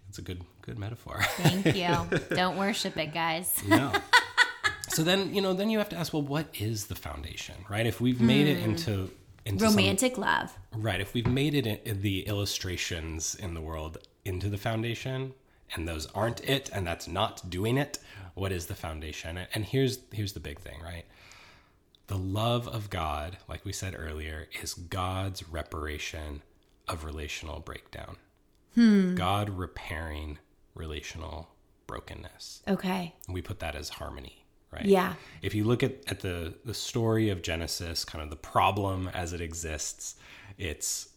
It's 0.10 0.20
a 0.20 0.22
good 0.22 0.44
good 0.62 0.80
metaphor. 0.80 1.20
Thank 1.38 1.76
you. 1.76 2.20
don't 2.36 2.58
worship 2.58 2.98
it, 2.98 3.14
guys. 3.14 3.62
no. 3.68 3.92
So 4.90 5.02
then, 5.02 5.34
you 5.34 5.42
know, 5.42 5.56
then 5.56 5.72
you 5.72 5.80
have 5.80 5.90
to 5.90 5.96
ask, 5.96 6.14
well, 6.14 6.22
what 6.22 6.46
is 6.54 6.86
the 6.86 6.94
foundation, 6.94 7.56
right? 7.68 7.88
If 7.88 8.00
we've 8.00 8.22
made 8.22 8.46
it 8.46 8.60
into 8.60 9.06
hmm. 9.06 9.14
into 9.44 9.66
some- 9.66 9.76
Romantic 9.76 10.20
love. 10.20 10.56
Right. 10.72 11.02
If 11.02 11.16
we've 11.16 11.26
made 11.26 11.56
it 11.56 11.66
in 11.66 12.04
the 12.04 12.28
illustrations 12.28 13.34
in 13.34 13.56
the 13.56 13.62
world 13.62 13.98
into 14.24 14.50
the 14.50 14.58
foundation, 14.58 15.34
and 15.74 15.88
those 15.88 16.06
aren't 16.14 16.48
it, 16.48 16.70
and 16.72 16.86
that's 16.86 17.08
not 17.08 17.50
doing 17.50 17.78
it, 17.78 17.98
what 18.36 18.52
is 18.52 18.68
the 18.68 18.76
foundation? 18.76 19.40
And 19.56 19.66
here's 19.66 19.98
here's 20.12 20.34
the 20.34 20.40
big 20.40 20.60
thing, 20.60 20.80
right? 20.84 21.06
The 22.08 22.18
love 22.18 22.68
of 22.68 22.90
God, 22.90 23.38
like 23.48 23.64
we 23.66 23.72
said 23.72 23.96
earlier, 23.98 24.48
is 24.62 24.74
God's 24.74 25.48
reparation 25.48 26.42
of 26.88 27.06
relational 27.06 27.60
breakdown. 27.60 28.18
Hmm. 28.76 29.16
God 29.16 29.50
repairing 29.50 30.40
relational 30.76 31.50
brokenness. 31.88 32.62
Okay. 32.68 33.14
We 33.30 33.42
put 33.42 33.60
that 33.60 33.76
as 33.76 33.90
harmony, 33.90 34.46
right? 34.72 34.86
Yeah. 34.86 35.14
If 35.42 35.56
you 35.56 35.64
look 35.64 35.84
at, 35.84 35.98
at 36.08 36.22
the 36.22 36.56
the 36.66 36.74
story 36.74 37.30
of 37.30 37.42
Genesis, 37.42 38.04
kind 38.04 38.24
of 38.24 38.30
the 38.30 38.36
problem 38.36 39.10
as 39.14 39.32
it 39.32 39.42
exists, 39.42 40.16
it's 40.58 41.10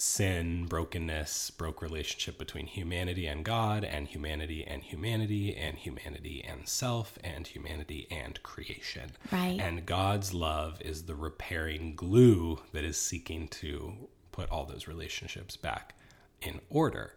sin, 0.00 0.64
brokenness, 0.66 1.50
broke 1.50 1.82
relationship 1.82 2.38
between 2.38 2.66
humanity 2.66 3.26
and 3.26 3.44
God, 3.44 3.84
and 3.84 4.06
humanity 4.06 4.64
and 4.64 4.82
humanity, 4.82 5.56
and 5.56 5.76
humanity 5.76 6.44
and 6.48 6.68
self, 6.68 7.18
and 7.24 7.46
humanity 7.46 8.06
and 8.10 8.42
creation. 8.42 9.12
Right. 9.32 9.58
And 9.60 9.84
God's 9.84 10.32
love 10.32 10.80
is 10.80 11.02
the 11.02 11.14
repairing 11.14 11.96
glue 11.96 12.60
that 12.72 12.84
is 12.84 12.96
seeking 12.96 13.48
to 13.48 14.08
put 14.30 14.48
all 14.50 14.64
those 14.64 14.86
relationships 14.86 15.56
back 15.56 15.94
in 16.40 16.60
order. 16.70 17.14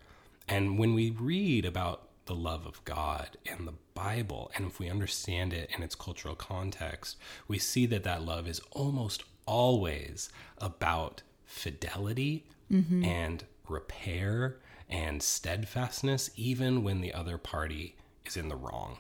And 0.48 0.80
when 0.80 0.94
we 0.96 1.12
read 1.12 1.66
about 1.66 2.08
the 2.26 2.36
love 2.36 2.66
of 2.66 2.84
God 2.84 3.38
in 3.46 3.66
the 3.66 3.74
Bible, 3.94 4.52
and 4.56 4.66
if 4.66 4.80
we 4.80 4.90
understand 4.90 5.54
it 5.54 5.70
in 5.76 5.84
its 5.84 5.96
cultural 5.96 6.36
context, 6.36 7.18
we 7.48 7.60
see 7.60 7.86
that 7.86 8.04
that 8.04 8.24
love 8.24 8.48
is 8.48 8.62
almost 8.72 9.24
always 9.46 10.30
about 10.58 11.22
fidelity 11.46 12.46
and 13.06 13.44
repair 13.68 14.58
and 14.90 15.22
steadfastness, 15.22 16.32
even 16.36 16.84
when 16.84 17.02
the 17.02 17.14
other 17.14 17.38
party 17.38 17.96
is 18.26 18.38
in 18.38 18.50
the 18.50 18.56
wrong. 18.56 18.98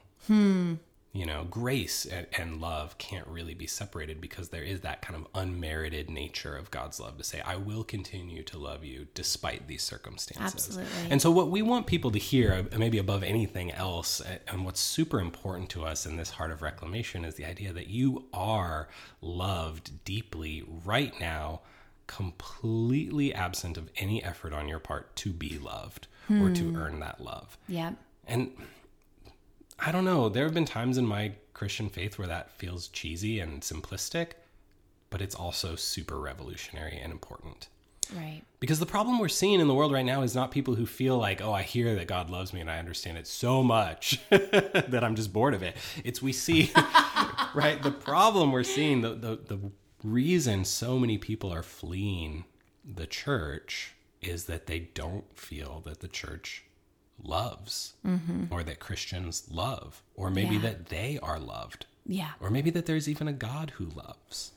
You 1.13 1.25
know, 1.25 1.45
grace 1.49 2.05
and, 2.05 2.25
and 2.37 2.61
love 2.61 2.97
can't 2.97 3.27
really 3.27 3.53
be 3.53 3.67
separated 3.67 4.21
because 4.21 4.47
there 4.47 4.63
is 4.63 4.79
that 4.81 5.01
kind 5.01 5.19
of 5.19 5.27
unmerited 5.35 6.09
nature 6.09 6.55
of 6.55 6.71
God's 6.71 7.01
love 7.01 7.17
to 7.17 7.23
say, 7.25 7.41
I 7.41 7.57
will 7.57 7.83
continue 7.83 8.43
to 8.43 8.57
love 8.57 8.85
you 8.85 9.07
despite 9.13 9.67
these 9.67 9.83
circumstances. 9.83 10.77
Absolutely. 10.77 11.11
And 11.11 11.21
so, 11.21 11.29
what 11.29 11.49
we 11.49 11.61
want 11.61 11.85
people 11.85 12.11
to 12.11 12.17
hear, 12.17 12.65
uh, 12.71 12.77
maybe 12.77 12.97
above 12.97 13.23
anything 13.23 13.71
else, 13.73 14.21
uh, 14.21 14.37
and 14.47 14.63
what's 14.63 14.79
super 14.79 15.19
important 15.19 15.69
to 15.71 15.83
us 15.83 16.05
in 16.05 16.15
this 16.15 16.29
heart 16.29 16.49
of 16.51 16.61
reclamation 16.61 17.25
is 17.25 17.35
the 17.35 17.43
idea 17.43 17.73
that 17.73 17.87
you 17.87 18.27
are 18.33 18.87
loved 19.19 20.05
deeply 20.05 20.63
right 20.85 21.13
now, 21.19 21.59
completely 22.15 23.33
absent 23.33 23.77
of 23.77 23.89
any 23.97 24.23
effort 24.23 24.53
on 24.53 24.67
your 24.67 24.79
part 24.79 25.15
to 25.15 25.31
be 25.31 25.57
loved 25.57 26.07
or 26.29 26.49
to 26.49 26.63
hmm. 26.63 26.77
earn 26.77 26.99
that 26.99 27.19
love. 27.19 27.57
Yeah. 27.67 27.91
And 28.25 28.51
I 29.79 29.91
don't 29.91 30.05
know, 30.05 30.29
there 30.29 30.45
have 30.45 30.53
been 30.53 30.65
times 30.65 30.97
in 30.97 31.05
my 31.05 31.33
Christian 31.53 31.89
faith 31.89 32.17
where 32.17 32.27
that 32.27 32.51
feels 32.51 32.87
cheesy 32.87 33.39
and 33.39 33.61
simplistic, 33.61 34.31
but 35.09 35.21
it's 35.21 35.35
also 35.35 35.75
super 35.75 36.19
revolutionary 36.19 36.97
and 36.97 37.11
important. 37.11 37.67
Right. 38.15 38.41
Because 38.59 38.79
the 38.79 38.85
problem 38.85 39.19
we're 39.19 39.29
seeing 39.29 39.59
in 39.59 39.67
the 39.67 39.73
world 39.73 39.91
right 39.91 40.05
now 40.05 40.21
is 40.21 40.35
not 40.35 40.51
people 40.51 40.75
who 40.75 40.85
feel 40.85 41.17
like, 41.17 41.41
oh, 41.41 41.53
I 41.53 41.63
hear 41.63 41.95
that 41.95 42.07
God 42.07 42.29
loves 42.29 42.53
me 42.53 42.59
and 42.59 42.69
I 42.69 42.79
understand 42.79 43.17
it 43.17 43.27
so 43.27 43.63
much 43.63 44.19
that 44.29 45.01
I'm 45.03 45.15
just 45.15 45.33
bored 45.33 45.53
of 45.53 45.63
it. 45.63 45.75
It's 46.03 46.21
we 46.21 46.33
see, 46.33 46.71
right? 47.53 47.81
The 47.81 47.91
problem 47.91 48.51
we're 48.51 48.63
seeing, 48.63 49.01
the, 49.01 49.15
the, 49.15 49.39
the 49.47 49.59
reason 50.03 50.65
so 50.65 50.97
many 50.99 51.17
people 51.17 51.53
are 51.53 51.63
fleeing 51.63 52.45
the 52.83 53.07
church 53.07 53.93
is 54.21 54.45
that 54.45 54.67
they 54.67 54.79
don't 54.79 55.37
feel 55.37 55.81
that 55.85 55.99
the 55.99 56.07
church 56.07 56.63
loves 57.23 57.93
mm-hmm. 58.05 58.45
or 58.51 58.63
that 58.63 58.79
Christians 58.79 59.47
love, 59.51 60.01
or 60.15 60.29
maybe 60.29 60.55
Yeah. 60.55 60.61
that 60.61 60.85
they 60.87 61.19
are 61.21 61.39
loved 61.39 61.85
Yeah. 62.05 62.31
or 62.39 62.49
maybe 62.49 62.69
that 62.71 62.85
there's 62.87 63.07
even 63.09 63.27
a 63.27 63.33
God 63.33 63.71
who 63.71 63.85
loves. 63.85 64.51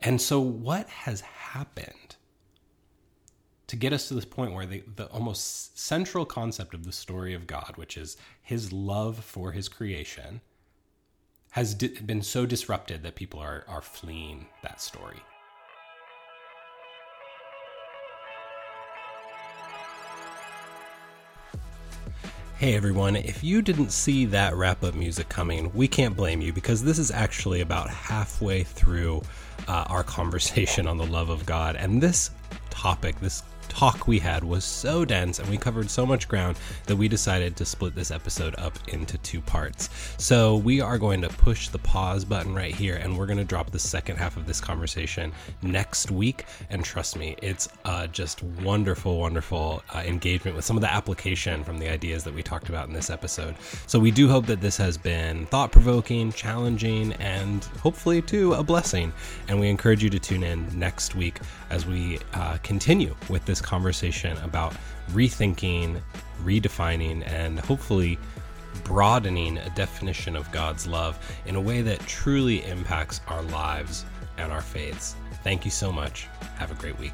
And 0.00 0.20
so, 0.20 0.38
what 0.40 0.88
has 0.88 1.20
happened 1.22 2.16
to 3.66 3.76
get 3.76 3.92
us 3.92 4.06
to 4.08 4.14
this 4.14 4.24
point 4.24 4.52
where 4.52 4.66
the, 4.66 4.84
the 4.94 5.06
almost 5.06 5.78
central 5.78 6.24
concept 6.24 6.74
of 6.74 6.84
the 6.84 6.92
story 6.92 7.34
of 7.34 7.46
God, 7.46 7.72
which 7.76 7.96
is 7.96 8.16
his 8.42 8.72
love 8.72 9.24
for 9.24 9.52
his 9.52 9.68
creation, 9.68 10.40
has 11.56 11.72
di- 11.72 11.88
been 11.88 12.20
so 12.20 12.44
disrupted 12.44 13.02
that 13.02 13.14
people 13.14 13.40
are, 13.40 13.64
are 13.66 13.80
fleeing 13.80 14.44
that 14.62 14.78
story? 14.78 15.16
Hey 22.58 22.74
everyone, 22.74 23.16
if 23.16 23.42
you 23.42 23.62
didn't 23.62 23.88
see 23.88 24.26
that 24.26 24.54
wrap 24.54 24.84
up 24.84 24.94
music 24.94 25.30
coming, 25.30 25.72
we 25.72 25.88
can't 25.88 26.14
blame 26.14 26.42
you 26.42 26.52
because 26.52 26.84
this 26.84 26.98
is 26.98 27.10
actually 27.10 27.62
about 27.62 27.88
halfway 27.88 28.62
through 28.62 29.22
uh, 29.66 29.86
our 29.88 30.04
conversation 30.18 30.86
on 30.86 30.98
the 30.98 31.06
love 31.06 31.30
of 31.30 31.46
God. 31.46 31.76
And 31.76 32.02
this 32.02 32.32
topic, 32.68 33.18
this 33.20 33.42
talk 33.76 34.08
we 34.08 34.18
had 34.18 34.42
was 34.42 34.64
so 34.64 35.04
dense 35.04 35.38
and 35.38 35.46
we 35.50 35.58
covered 35.58 35.90
so 35.90 36.06
much 36.06 36.28
ground 36.28 36.56
that 36.86 36.96
we 36.96 37.08
decided 37.08 37.54
to 37.54 37.62
split 37.62 37.94
this 37.94 38.10
episode 38.10 38.54
up 38.56 38.72
into 38.88 39.18
two 39.18 39.38
parts. 39.42 39.90
So 40.16 40.56
we 40.56 40.80
are 40.80 40.96
going 40.96 41.20
to 41.20 41.28
push 41.28 41.68
the 41.68 41.78
pause 41.80 42.24
button 42.24 42.54
right 42.54 42.74
here 42.74 42.96
and 42.96 43.18
we're 43.18 43.26
going 43.26 43.36
to 43.36 43.44
drop 43.44 43.70
the 43.70 43.78
second 43.78 44.16
half 44.16 44.38
of 44.38 44.46
this 44.46 44.62
conversation 44.62 45.30
next 45.60 46.10
week. 46.10 46.46
And 46.70 46.82
trust 46.82 47.18
me, 47.18 47.36
it's 47.42 47.68
uh, 47.84 48.06
just 48.06 48.42
wonderful, 48.42 49.18
wonderful 49.18 49.82
uh, 49.94 49.98
engagement 50.06 50.56
with 50.56 50.64
some 50.64 50.78
of 50.78 50.80
the 50.80 50.90
application 50.90 51.62
from 51.62 51.78
the 51.78 51.90
ideas 51.90 52.24
that 52.24 52.32
we 52.32 52.42
talked 52.42 52.70
about 52.70 52.88
in 52.88 52.94
this 52.94 53.10
episode. 53.10 53.56
So 53.86 53.98
we 53.98 54.10
do 54.10 54.26
hope 54.26 54.46
that 54.46 54.62
this 54.62 54.78
has 54.78 54.96
been 54.96 55.44
thought 55.46 55.70
provoking, 55.70 56.32
challenging, 56.32 57.12
and 57.14 57.62
hopefully 57.82 58.22
too 58.22 58.54
a 58.54 58.62
blessing. 58.62 59.12
And 59.48 59.60
we 59.60 59.68
encourage 59.68 60.02
you 60.02 60.08
to 60.08 60.18
tune 60.18 60.44
in 60.44 60.66
next 60.78 61.14
week 61.14 61.40
as 61.68 61.84
we 61.84 62.20
uh, 62.32 62.56
continue 62.62 63.14
with 63.28 63.44
this 63.44 63.60
conversation 63.66 64.36
about 64.38 64.74
rethinking, 65.10 66.00
redefining, 66.42 67.26
and 67.26 67.60
hopefully 67.60 68.18
broadening 68.84 69.58
a 69.58 69.70
definition 69.70 70.36
of 70.36 70.50
God's 70.52 70.86
love 70.86 71.18
in 71.46 71.56
a 71.56 71.60
way 71.60 71.82
that 71.82 72.00
truly 72.00 72.64
impacts 72.64 73.20
our 73.26 73.42
lives 73.42 74.04
and 74.38 74.52
our 74.52 74.62
faiths. 74.62 75.16
Thank 75.42 75.64
you 75.64 75.70
so 75.70 75.92
much. 75.92 76.28
Have 76.58 76.70
a 76.70 76.74
great 76.74 76.98
week. 76.98 77.12